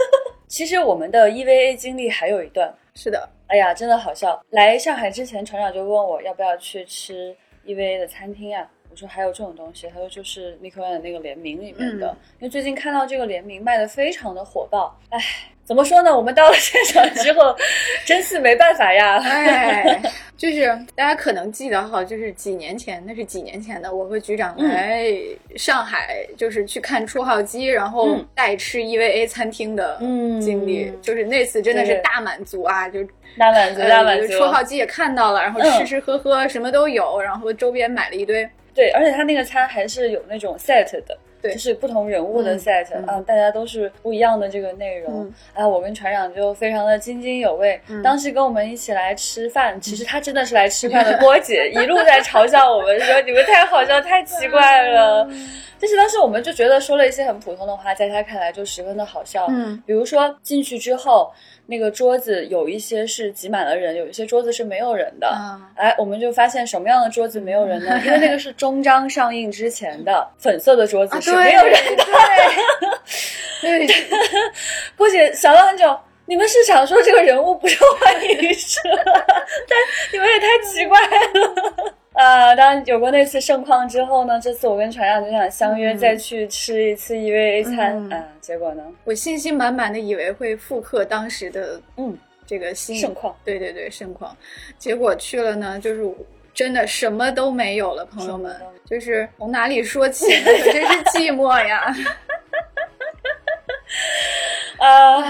[0.46, 2.70] 其实我们的 EVA 经历还有一段。
[2.94, 3.26] 是的。
[3.46, 4.38] 哎呀，真的好笑。
[4.50, 7.34] 来上海之前，船长就问我要不要去吃
[7.64, 8.68] EVA 的餐厅啊？
[8.92, 9.88] 我说还有这种东西。
[9.88, 14.96] 他说就是 n i k o 的那个联名里面的，因为最近看到这个联名卖的非常的火爆。
[15.08, 15.18] 哎。
[15.64, 16.14] 怎么说呢？
[16.14, 17.56] 我们到了现场之后，
[18.04, 19.18] 真是没办法呀。
[19.22, 20.02] 哎，
[20.36, 25.06] 就是大家可能记得哈，就是几年前，那是几年前的，我和局长来
[25.54, 29.98] 上海，就是去看初号机，然后带吃 EVA 餐厅的
[30.40, 32.98] 经历，就是那次真的是大满足啊，就
[33.38, 34.36] 大满足，大满足。
[34.36, 38.46] 初号机也看到了，然后吃吃喝喝什么都有，然后周边买了一堆。
[38.74, 41.16] 对，而且他那个餐还是有那种 set 的。
[41.42, 45.28] 对就是不同人物的 set，嗯，大家都是不一样的这个内容。
[45.54, 47.80] 哎，我跟船长就非常的津津有味。
[48.00, 51.18] 当时跟我们一起来吃饭，其实他真的是来吃饭的。
[51.18, 55.28] 波姐 一路在嘲笑我们，说你们太好笑，太奇怪了。
[55.80, 59.48] 但是当时我们就觉得说了一些很普通的话，在他看来就十分的好笑。
[59.50, 61.32] 嗯，比如说进去之后，
[61.66, 65.34] 那个桌子有一些是挤满了人，有一些桌子是没有人的。
[65.74, 68.00] 哎，我们就发现什么样的桌子没有人呢？
[68.04, 72.04] 因为那个是终章上映之前的粉色的桌子是没有人的。
[73.60, 73.86] 对，
[74.96, 79.02] 郭姐想了很久，你们是想说这个人物不受欢迎是吗？
[79.68, 79.78] 但
[80.12, 81.94] 你们也太奇怪了。
[82.12, 94.36] 啊，当然有过那次盛况之后呢，这次我跟船长就想相约再去吃一次 EVA 餐啊，结果呢，我信心满满的以为会复刻当时的嗯这个新盛况，对对对盛况，
[94.78, 96.04] 结果去了呢，就是
[96.52, 100.44] 真的什么都没有了，朋友们，就是从哪里说起呢？
[100.64, 101.94] 真是寂寞呀，
[104.78, 105.24] 啊。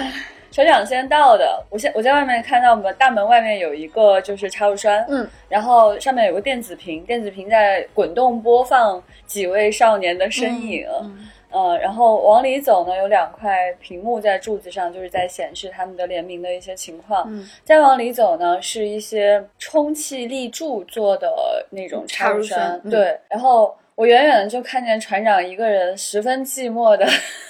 [0.53, 10.87] 船长先到的，我先我在外面看到我们大门外面有一个就是插入栓，嗯，然后上面有个电子屏，电子屏在滚动播放几位少年的身影，
[11.51, 23.75] 嗯，然后往里走呢，有两块屏幕在柱子上，就是在显示他们的联名的一些情况，嗯，再往里走呢，是一些充气立柱做的那种插入栓，对，然后。
[24.03, 27.07] 我远远的就看见船长一个人十分寂寞的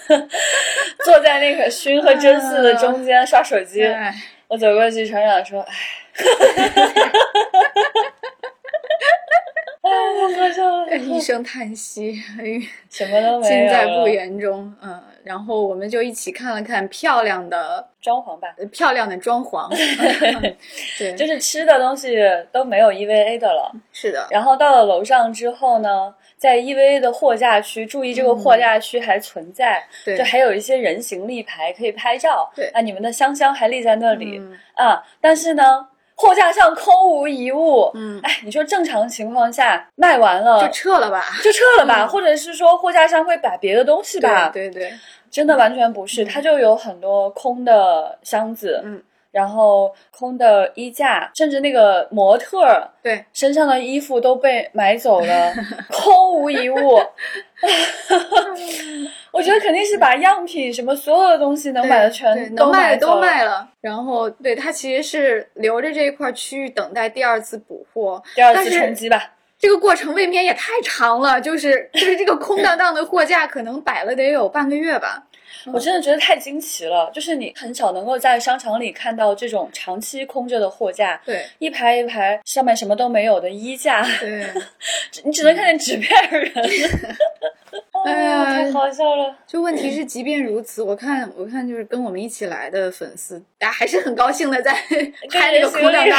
[1.02, 3.82] 坐在那个熏和真嗣的中间刷手机。
[4.48, 5.62] 我走过去，船长说
[9.80, 9.90] ：“哎， 哎，
[10.38, 12.20] 好笑了，一声叹息，
[12.90, 19.70] 什么都没有，尽在不言中。”嗯，然后我们就一起看了看漂亮的装潢吧，漂亮的装潢。
[20.98, 22.18] 对，就是吃的东西
[22.52, 23.74] 都没有 EVA 的了。
[23.90, 24.28] 是的。
[24.30, 26.14] 然后到了楼上之后呢？
[26.42, 29.80] 在 EVA 的货架区，注意这个货架区还存在，
[30.18, 32.50] 就还有一些人形立牌可以拍照。
[32.52, 34.42] 对啊，你们的香香还立在那里
[34.74, 37.88] 啊，但是呢，货架上空无一物。
[37.94, 44.48] 嗯，哎，你说正常情况下卖完了就撤了吧，就撤了吧，或者是说货架上会摆别的东西吧？
[44.52, 44.92] 对对，
[45.30, 48.82] 真的完全不是，它就有很多空的箱子。
[48.84, 49.00] 嗯。
[49.32, 55.52] 然后空的衣架，甚至那个模特儿对身上的衣服都被买走了，
[55.90, 57.00] 空无一物。
[59.32, 63.66] 我觉得肯定是把样品什么所有的东西能买的全都卖都卖了。
[63.80, 69.32] 然后对他其实是留着这一块区域等待第二次补货，第二次冲击吧。
[69.58, 75.22] 这个过程未免也太长了，就是就是这个空荡荡的货架可能摆了得有半个月吧。
[75.72, 84.46] 我真的觉得太惊奇了，就是你很少能够在商场里看到这种长期空着的货架，对，一排一排上面什么都没有的衣架， 对，
[85.24, 86.52] 你只能看见纸片人。
[88.04, 89.34] 哎呀，太好笑了！
[89.46, 94.72] 就问题是，即便如此，我看我看就是跟我们一起来的粉丝，大家还是很高兴的在
[95.30, 96.18] 拍那个空荡荡，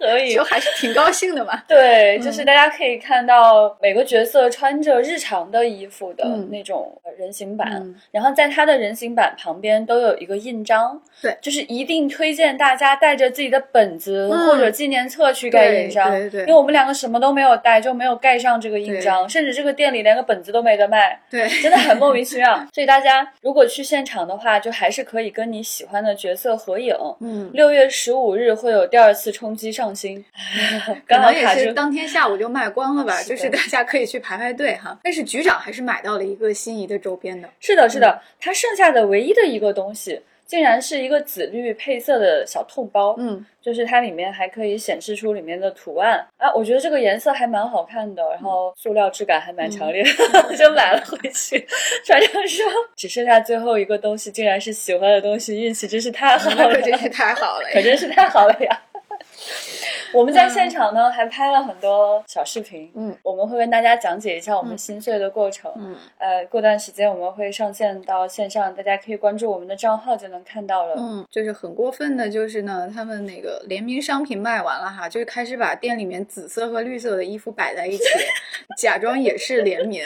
[0.00, 1.62] 可以，就还是挺高兴的嘛。
[1.68, 20.72] 对，就是大家可以看到每个角色穿着日常的衣服的那种人形版，然后在他的人形版旁边都有一个印章，对，就是一定推荐大家带着自己的本子或者纪念册去盖印章，对对，因为我们两个什么都没有带，就没有盖上这个印章，甚至这个店里连个本子都没。
[20.72, 22.66] 没得卖， 对，真的很莫名其妙。
[22.72, 26.96] 所以大家如果去现场的话，就还是可以跟你喜欢的角色合影。
[27.20, 30.24] 嗯，六月十五日会有第二次冲击上新，
[31.06, 33.22] 刚好也是当天下午就卖光了吧。
[33.22, 34.98] 就是大家可以去排排队哈。
[35.02, 37.46] 但是局长还是买到了一个心仪的周边的。
[37.60, 40.18] 是的，是的，他剩下的唯一的一个东西。
[40.52, 46.22] 竟然是一个紫绿配色的小痛包，嗯，就是它里面还可以显示出里面的图案。
[46.36, 50.04] 啊，我觉得这个颜色还蛮好看的，然后塑料质感还蛮强烈，
[50.58, 51.66] 就买了回去。
[52.04, 58.78] 船长说，只剩下最后一个东西，竟然是喜欢的东西，运气真是太好了，真是太好了，可真是太好了呀。
[60.12, 78.04] 我们在现场呢，还拍了很多小视频，嗯，我们会跟大家讲解一下我们心碎的过程，嗯，呃，过段时间我们会上线到线上，大家可以关注我们的账号就能看到了，嗯，就是很过分的，就是呢，他们那个联名商品卖完了哈，就开始把店里面紫色和绿色的衣服摆在一起，
[78.76, 80.04] 假装也是联名，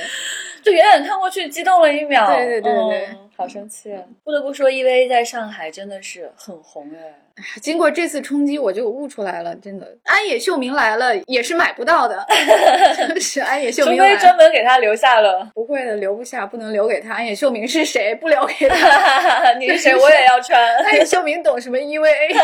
[0.63, 7.15] 就远远看过去激动了一秒，对对对对，好生气，啊不得不说，EVA 在上海真的是很红哎。
[7.61, 12.27] 经过这次冲击，我就悟出来了，真的，安野秀明来了也是买不到的，
[13.21, 17.13] 是安野秀明，除非专门给他留下了，不会的，留不下，不能留给他。
[17.13, 18.15] 安野秀明是谁？
[18.15, 19.95] 不留给他， 你是谁？
[19.95, 20.59] 我也要穿。
[20.87, 22.35] 安野秀明懂什么 EVA？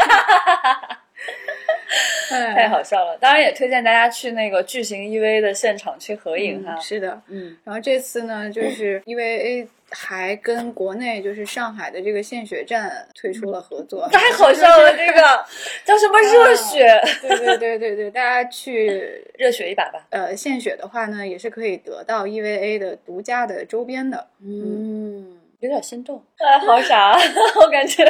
[2.54, 3.16] 太好笑了。
[3.18, 6.78] 当然也推荐大家去那个巨型 EVA 的现场去合影哈。
[6.78, 15.20] 是的，嗯，然后这次呢，就是 EVA 还跟国内就是上海的这个献血站推出了合作，太好笑了，这个
[15.84, 17.00] 叫什么热血？
[17.20, 20.06] 对对对对对，大家去 热血一把吧。
[20.10, 24.28] 呃，献血的话呢，也是可以得到 EVA 的独家的周边的。
[24.42, 25.38] 嗯。
[25.62, 27.16] 有点心动，哎， 好傻，
[27.62, 28.04] 我感觉。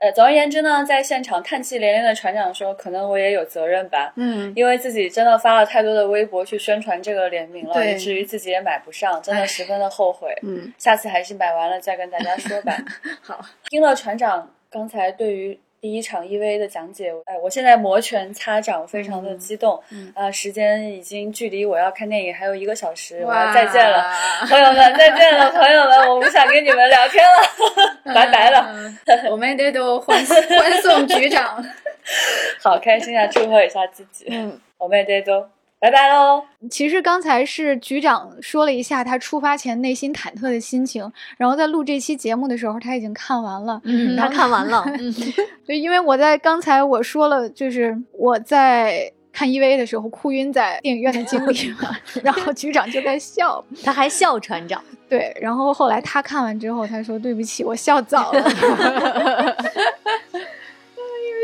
[0.00, 10.36] 呃，总而言之呢，在现场叹气连连的船长说：“可能我也有责任吧，嗯，因为自己真的发了太多的微博去宣传这个联名了，以至于自己也买不上，真的十分的后悔。
[10.42, 12.76] 嗯，下次还是买完了再跟大家说吧。
[13.22, 13.40] 好，
[13.70, 19.80] 听了船长刚才对于。”第一场 EVA 的讲解，哎，我现在摩拳擦掌，非常的激动。
[19.90, 24.04] 嗯啊，时间已经距离我要看电影还有一个小时，我要再见了，
[24.48, 28.66] 朋友们，再见了，朋友们，我不想跟你们聊天了，拜拜了。
[28.72, 28.98] 嗯
[29.30, 31.64] 我们得都欢欢送局长。
[32.62, 33.26] 好开心啊！
[33.26, 34.26] 祝贺一下自己。
[34.30, 35.46] 嗯，我们得都
[35.80, 36.42] 拜拜喽。
[36.70, 43.80] 其实刚才是局长说了一下他出发前内心忐忑的心情，然后在录这期节目的时候他已经看完了。
[43.84, 44.82] 嗯，他看完了。
[44.98, 45.14] 嗯，
[45.66, 54.82] 对，因为我在刚才我说了，就是我在看 EVA 的时候哭晕在电影院的经历嘛， 然后局长就在笑，他还笑船长。
[55.08, 59.56] 对，然后后来他看完之后，他说对不起，我笑早了。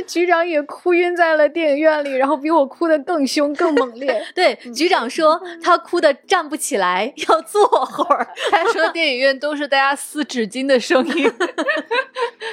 [0.08, 4.22] 局长也哭晕在了电影院里，然后比我哭的更凶、更猛烈。
[4.34, 8.26] 对，局长说他哭的站不起来，要坐会儿。
[8.50, 11.32] 他说电影院都是大家撕纸巾的声音。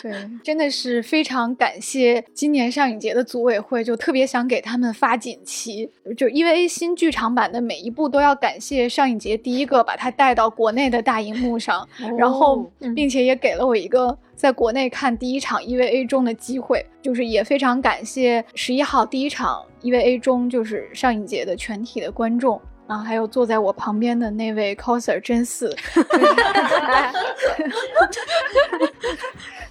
[0.02, 0.12] 对，
[0.43, 11.88] 真的是非常感谢今年上影节的组委会，就特别想给他们发锦旗，就因为新剧场版的每一部都要感谢上影节第一个把它带到国内的大荧幕上，
[12.18, 22.60] 然后并且也给了我一个在国内看第一场 EVA 中的机会，就是也非常感谢十一号第一场 EVA 中就是上影节的全体的观众。
[22.88, 25.70] 啊，还有坐在我旁边的那位 coser 真四，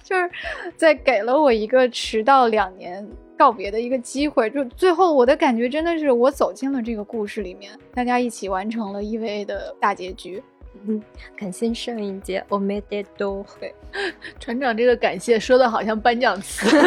[0.01, 0.31] 就是
[0.77, 3.05] 在给了我一个迟到两年
[3.37, 4.49] 告别的一个机会。
[4.51, 10.41] 就最后我的感觉真的是我走进了这个故事里面，大家一起完成了 EVA 的大结局。
[10.87, 11.01] 嗯，
[11.37, 13.73] 感谢上影节，我没得都会。
[14.39, 16.65] 船长这个感谢说的好像颁奖词。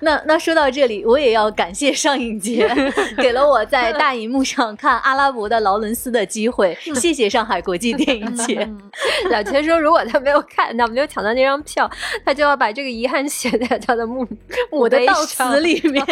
[0.00, 2.68] 那那说到这里，我也要感谢上影节，
[3.16, 6.76] 给了我在大荧幕上看阿拉伯的劳伦斯的机会。
[6.94, 8.68] 谢谢上海国际电影节。
[9.30, 11.90] 老钱说，如果他没有看到，没有抢到那张票，
[12.24, 14.26] 他就要把这个遗憾写在他的墓
[14.70, 16.04] 我的悼词里面。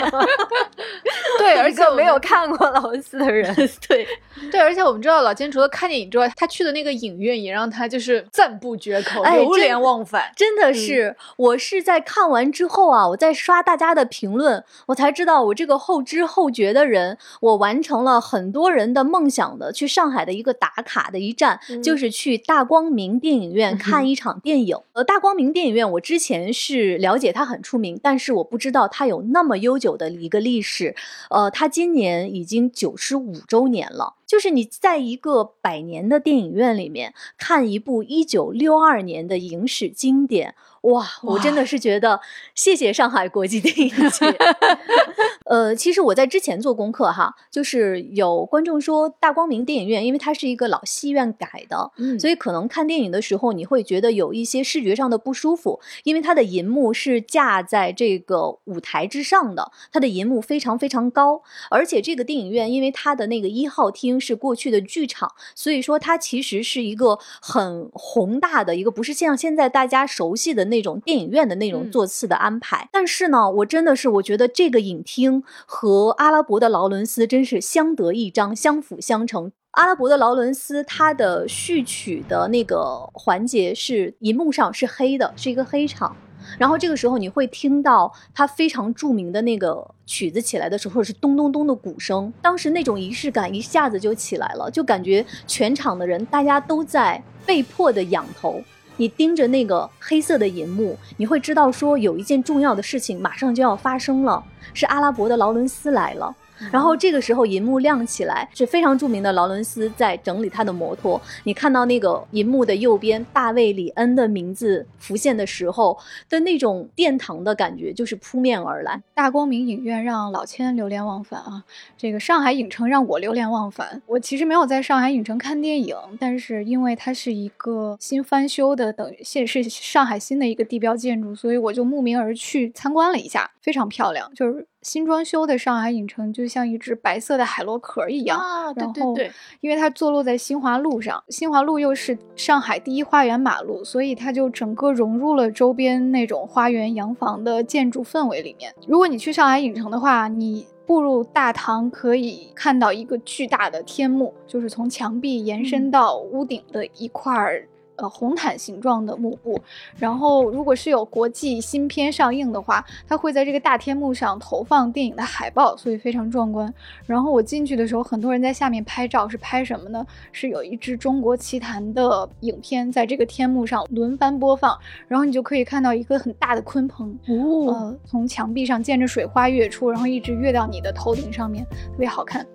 [1.39, 3.55] 对，而且没有看过劳伦斯的人，
[3.87, 4.07] 对
[4.51, 10.31] 对，而且我们知道老金除了看电影之外，他去的那个影院也让他就是赞不绝口，哎流连忘返。
[10.37, 24.77] 真的是，我是在看完之后啊，我在刷大家的评论，我才知道我这个后知后觉的人，我完成了很多人的梦想的去上海的一个打卡的一站，就是去大光明电影院看一场电影。
[24.93, 30.95] 呃，大光明电影院我之前是了解它很出名，但是我不知道它有那么悠久的一个历史。
[31.31, 34.17] 呃，它今年已经九十五周年了。
[34.29, 42.21] 就是你在一个百年的电影院里面看一部一九六二年的影史经典，哇，我真的是觉得
[42.55, 44.37] 谢谢上海国际电影节。
[45.49, 61.41] 呃，其实我在之前做功课哈，就是有观众说大光明电影院，因为它是一个老戏院改的，嗯所以可能看电影的时候你会觉得有一些视觉上的不舒服，因为它的银幕是架在这个舞台之上的，它的银幕非常非常高，
[61.71, 72.89] 而且这个电影院因为它的那个一号厅是过去的剧场，所以说它其实是一个很宏大的一个，不是像现在大家熟悉的那种电影院的那种嗯座次的安排。
[72.93, 79.53] 但是呢，我真的是我觉得这个影厅和阿拉伯的劳伦斯真是相得益彰，相辅相成。
[79.73, 86.17] 阿拉伯的劳伦斯，它的序曲的那个环节是银幕上是黑的，是一个黑场。
[86.57, 98.63] 然后这个时候你会听到它非常著名的那个曲子起来的时候是咚咚咚的鼓声，当时那种仪式感一下子就起来了，就感觉全场的人大家都在被迫的仰头。
[98.99, 104.45] 你盯着那个黑色的银幕，你会知道说有一件重要的事情马上就要发生了，
[104.75, 106.35] 是阿拉伯的劳伦斯来了。
[106.73, 111.21] 然后这个时候银幕亮起来，是非常著名的劳伦斯在整理他的摩托。
[111.45, 115.99] 你看到那个银幕的右边，大卫·李恩的名字浮现的时候
[116.29, 119.01] 的那种殿堂的感觉，就是扑面而来。
[119.15, 121.65] 大光明影院让老千流连忘返啊，
[121.97, 124.03] 这个上海影城让我流连忘返。
[124.07, 134.67] 我其实没有在上海影城看电影，但是因为它是一个新翻修的，等于现是上海新的一个地标建筑，所以我就慕名而去参观了一下，非常漂亮，就是。
[134.89, 138.73] 新装修的上海影城就像一只白色的海螺壳一样啊！
[138.73, 139.31] 对对对，
[139.61, 148.75] 因为它坐落在新华路上，新华路又是上海第一花园马路，所以它就整个融入了周边那种花园洋房的建筑氛围里面。
[148.87, 157.69] 如果你去上海影城的话，你步入大堂可以看到一个巨大的天幕，就是从墙壁延伸到屋顶的一块儿。
[157.99, 159.61] 呃，红毯形状的幕布，
[159.97, 166.73] 然后如果是有国际新片上映的话，它会在这个大天幕上投放电影的海报，所以非常壮观。
[167.07, 170.07] 然后我进去的时候，很多人在下面拍照，是拍什么呢？
[170.31, 174.79] 是有一支中国奇谭的影片在这个天幕上轮番播放，
[175.09, 182.47] 然后你就可以看到一个很大的鲲鹏，呃，从墙壁上溅着水花跃出，然后一直跃到你的头顶上面，特别好看。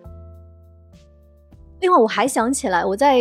[1.84, 3.20] 另外，我还想起来，我在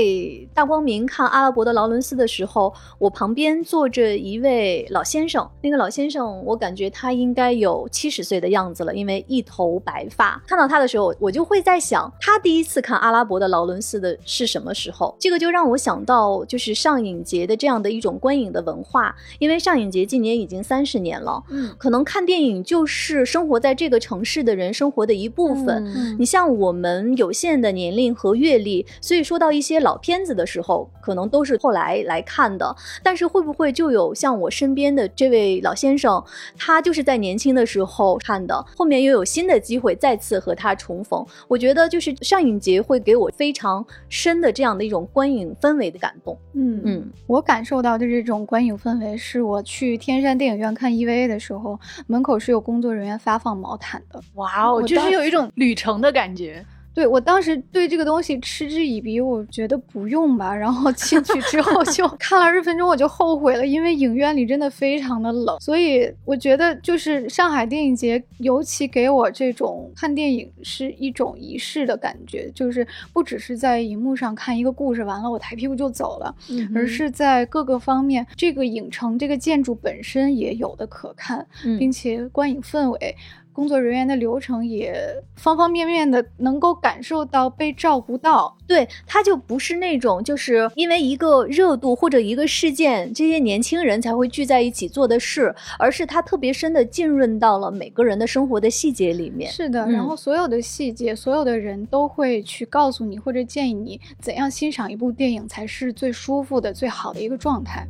[0.54, 5.50] 大光明看阿拉伯的劳伦斯的时候，我旁边坐着一位老先生。
[5.62, 10.40] 那个老先生，我感觉他应该有七十岁的样子了，因为一头白发。
[10.46, 15.16] 看到他的时候，我就会在想，他第一次看阿拉伯的劳伦斯的是什么时候？
[15.18, 19.12] 这个就让我想到，就是上影节的这样的一种观影的文化。
[19.40, 26.16] 因为上影节今年已经三十年了，嗯，可能看电影就是生活在这个城市的人生活的一部分。
[26.16, 28.51] 你像我们有限的年龄和阅。
[28.52, 32.74] 阅历，所以说到一些老片子的时候，可能都是后来来看的。
[33.02, 36.22] 但是会不会就有像我身边的这位老先生，
[36.56, 41.24] 他就是在年轻的时候看的，后面又有新的机会再次和他重逢？
[41.48, 46.36] 我觉得就是上影节会给我非常深的这样的一种观影氛围的感动。
[46.54, 54.20] 嗯嗯，我感受到的这种观影氛围，是我去天山电影院看 EVA 的时候，门口是有工作人员发放毛毯的。
[54.34, 56.64] 哇哦，就是有一种旅程的感觉。
[56.94, 60.54] 对我当时对这个东西嗤之以鼻，我觉得不用吧。
[60.54, 65.58] 然后 进去之后 就看了二十分钟，我就后悔了，因为影院里真的非常的冷。
[65.60, 76.34] 所以我觉得就是上海电影节，尤其给我这种看电影是一种仪式的感觉，就是不只是在荧幕上看一个故事，完了我抬屁股就走了，
[76.74, 81.46] 而是在各个方面，这个影城这个建筑本身也有的可看，
[81.78, 83.16] 并且观影氛围。
[83.52, 84.94] 工作人员的流程也
[85.36, 99.50] 方方面面的能够感受到被照顾到，对，他就不是那种就是因为一个热度或者一个事件，这些年轻人才会聚在一起做的事，而是他特别深的浸润到了每个人的生活的细节里面。
[99.50, 107.86] 是的，然后所有的细节，所有的人都会去告诉你或者建议你怎样欣赏一部电影才是最舒服的、最好的一个状态。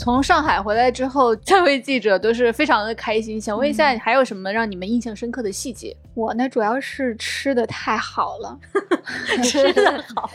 [0.00, 3.38] 从上海回来之后，三位记者都是非常的开心。
[3.38, 5.94] 想问一下，还有什么让你们印象深刻的细节？
[6.14, 8.58] 我呢，主要是吃的太好了，
[9.44, 10.30] 吃的好，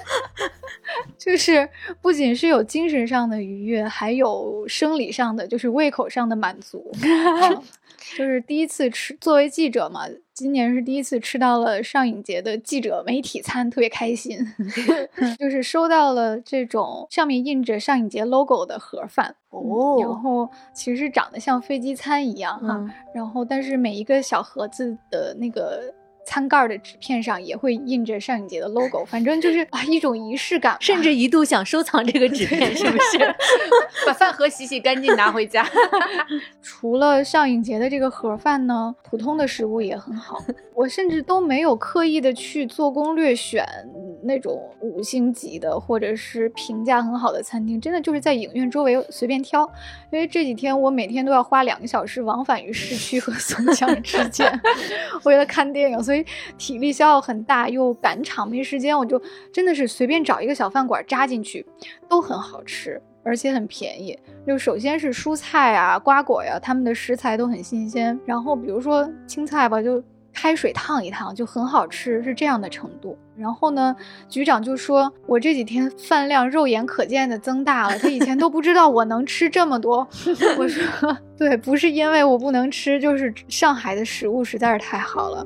[1.17, 1.67] 就是
[1.99, 6.91] 不仅是有精神上的愉悦，还有生理上的，就是胃口上的满足。
[8.17, 10.01] 就是第一次吃，作为记者嘛，
[10.33, 14.37] 今年是第一次吃到了上影节的记者媒体餐，特别开心。
[15.39, 25.93] 就是收到了这种上面印着上影节 logo 的盒饭哦，然后其实长得像飞机餐一样哈，然后但是每一个小盒子的那个。
[26.25, 33.35] 餐盖的纸片上也会印着上影节的 logo，反正就是啊一种仪式感，甚至一度想收藏这个 纸片，是不是？
[34.05, 35.65] 把饭盒洗洗干净拿回家。
[36.61, 40.43] 除了上影节的这个盒饭呢，普通的食物也很好。
[40.73, 43.65] 我甚至都没有刻意的去做攻略选
[44.23, 49.61] 那种五星级的或者是评价很好的餐厅，真的就是在影院周围随便挑。
[50.11, 54.59] 因为这几天我每天都要花两个小时往返于市区和松江之间，
[55.23, 56.14] 为了看电影，所以。
[56.57, 61.65] 体力消耗很大，又赶场没时间，我就真的是随便找一个小饭馆扎进去，
[62.07, 64.17] 都很好吃，而且很便宜。
[64.45, 68.19] 就首先是蔬菜啊、瓜果呀，他们的食材都很新鲜。
[68.25, 70.03] 然后比如说青菜吧，就
[70.33, 73.17] 开水烫一烫就很好吃，是这样的程度。
[73.37, 73.95] 然后呢，
[74.29, 80.07] 局长就说我这几天饭量肉眼可见的增大了，他以前都不知道我能吃这么多。
[80.57, 85.45] 我说 对，不是因为我不能吃，就是上海的食物实在是太好了。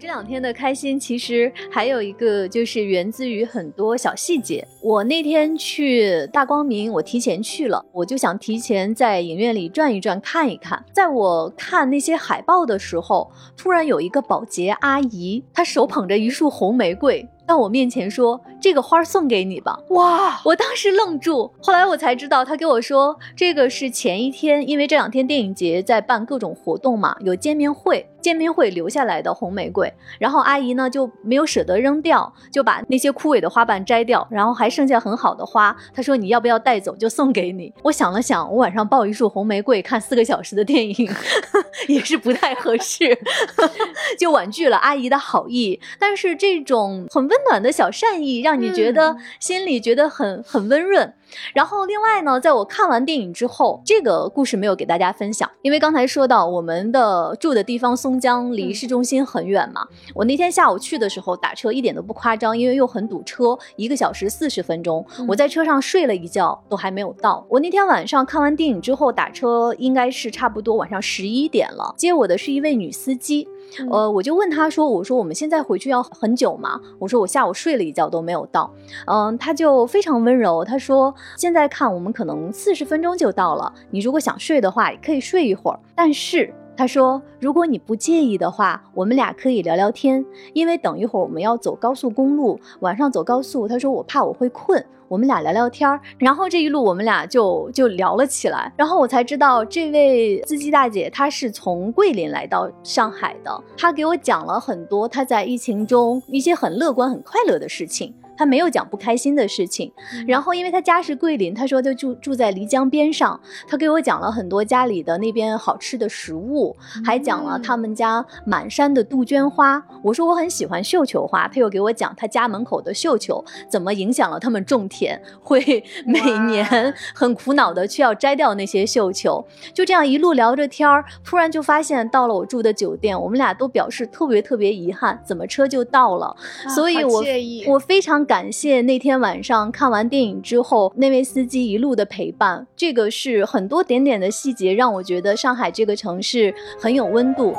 [0.00, 4.66] 这两天的开心，其实还有一个就是源自于很多小细节。
[4.80, 10.82] 我那天去大光明，我提前去了，我就想提前在影院里转一转，看一看。
[10.90, 17.28] 在我看那些海报的时候，突然有一个保洁阿姨，她手捧着一束红玫瑰。
[17.46, 20.40] 到我面前说：“这个花送给你吧。”哇！
[20.44, 28.08] 我当时愣住，后来我才知道，他给我说这个是前一天，因为这两天电影节在办各种活动嘛，有见面会。
[28.20, 35.76] 见面会留下来的红玫瑰，然后阿姨呢就没有舍得扔掉，就把那些枯萎的花瓣摘掉，然后还剩下很好的花。
[35.94, 36.94] 她说：“你要不要带走？
[36.96, 41.10] 就送给你。”我想了想，我晚上抱一束红玫瑰看四个小时的电影
[41.88, 43.18] 也是不太合适，
[44.18, 45.80] 就婉拒了阿姨的好意。
[45.98, 51.14] 但是这种很温暖的小善意，让你觉得心里觉得很很温润。
[51.54, 59.86] 然后另外呢，在我看完电影之后，这个故事没有给大家分享，因为刚才说到我们的住的地方松江离市中心很远嘛。
[60.14, 65.04] 我那天下午去的时候打车一点都不夸张，因为又很堵车，一个小时四十分钟。
[65.28, 67.44] 我在车上睡了一觉，都还没有到。
[67.48, 71.94] 我那天晚上看完电影之后打车，应该是差不多晚上十一点了。
[71.96, 73.48] 接我的是一位女司机。
[73.90, 78.70] 呃，我就问他说：“我说我们现在回去要很久吗？”我说：“我下午睡了一觉都没有到。”
[79.06, 85.78] 嗯，他就非常温柔，他说：“现在看我们可能四十分钟就到了，你如果想睡的话，也可以睡一会儿。
[85.94, 108.14] 但是他说，如果你不介意的话，我们俩可以聊聊天，因为等一会儿我们要走高速公路，晚上走高速，他说我怕我会困。”我们俩聊聊天儿，然后这一路我们俩就就聊了起来，然后我才知道这位司机大姐她是从桂林来到上海的，她给我讲了很多她在疫情中一些很乐观、很快乐的事情。
[108.36, 109.92] 他没有讲不开心的事情，
[110.26, 113.38] 然后因为他家是桂林，他说就住住在漓江边上，
[113.68, 119.84] 他给我讲了很多家里的那边好吃的食物，还讲了他们家满山的杜鹃花。
[120.02, 124.99] 我说我很喜欢绣球花，他又给我讲他家门口的绣球怎么影响了他们种田，
[125.42, 129.44] 会每年很苦恼的去要摘掉那些绣球。
[129.74, 136.36] 就这样一路聊着天儿，突然就发现到了我住的酒店，我们俩都表示特别特别遗憾，怎么车就到了，
[136.74, 137.24] 所以我
[137.66, 138.20] 我非常。
[138.30, 147.54] 感谢那天晚上看完电影之后那位司机一路的陪伴，这个是很多点点的细节让我觉得上海这个城市很有温度。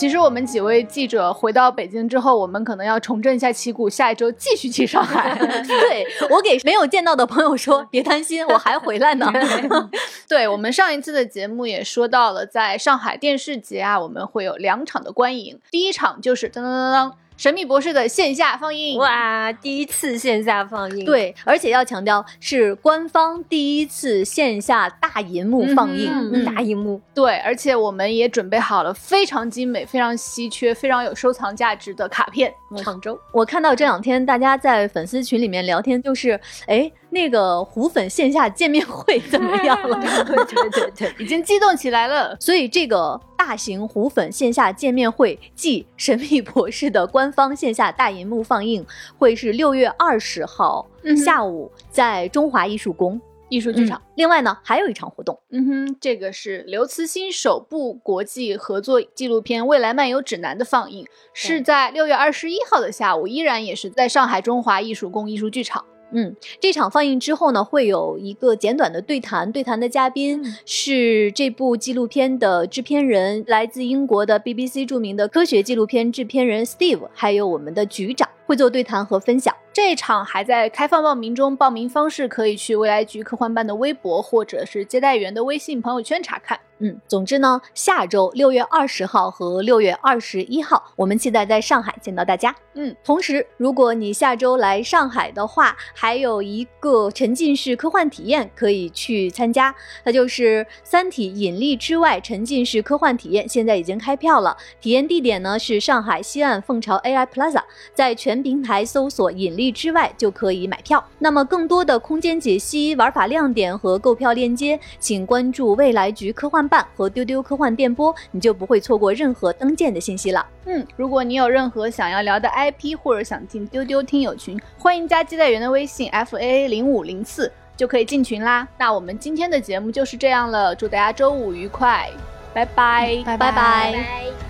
[0.00, 5.36] 其实我们几位记者回到北京之后，我们可能要重振一下旗鼓，下一周继续去上海。
[5.68, 9.30] 对我给没有见到的朋友说，别担心， 我还回来呢。
[10.26, 17.10] 对我们上一次的节目也说到了，在上海电视节啊，我们会有两场的观影，第一场就是当当当当。
[17.40, 32.52] 《神秘博士》的线下放映哇，第一次线下放映，对，而且要强调是官方第一次线下大银幕放映，大银幕，对，而且我们也准备好了非常精美、非常稀缺、非常有收藏价值的卡片。
[32.84, 36.92] 杭州，我看到这两天大家在粉丝群里面聊天，就是哎。
[37.10, 40.00] 那个虎粉线下见面会怎么样了？
[40.24, 42.36] 对 对对对，已经激动起来了。
[42.40, 48.84] 所以这个大型虎粉线下见面会暨《神秘博士》的官方线下大银幕放映
[49.18, 50.88] 会是六月二十号
[51.24, 54.00] 下午在中华艺术宫艺术剧场。
[54.14, 65.84] 另外呢，还有一场活动，嗯哼，这个是刘慈欣首部国际合作纪录片《未来漫游指南》的放映，是在六月二十一号的下午，依然也是在上海中华艺术宫艺术剧场。
[66.12, 79.54] 嗯，这场放映之后呢，会有一个简短的对谈，对谈的嘉宾是这部纪录片的制片人，来自英国的 BBC 著名的科学纪录片制片人 Steve，还有我们的局长会做对谈和分享。
[79.72, 86.58] 这场还在开放报名中，报名方式可以去未来局科幻办的微博或者是接待员的微信朋友圈查看。
[86.82, 92.52] 嗯，总之呢，下周六月二十号和六月二十一号，我们期待在上海见到大家。
[92.72, 99.72] 嗯，同时，如果你下周来上海的话，还有一个沉浸式科幻体验可以去参加，
[100.04, 104.56] 那就是《三体：引力之外》沉浸式科幻体验，现在已经开票了。
[104.80, 111.04] 体验地点呢是上海西岸凤巢 AI Plaza，在全平台搜索“引力之外”就可以买票。
[111.18, 116.60] 那么，更多的空间解析、玩法亮点和购票链接，请关注未来局科幻。
[116.70, 120.46] 办和丢丢科幻电波，你就不会错过任何登舰的信息了。
[120.66, 128.68] 嗯，如果你有任何想要聊的 IP，或者想进丢丢听友群，欢迎加接待员的微信 f a a 零五零四，就可以进群啦。
[128.78, 132.08] 那我们今天的节目就是这样了，祝大家周五愉快，
[132.54, 134.49] 拜拜，拜拜。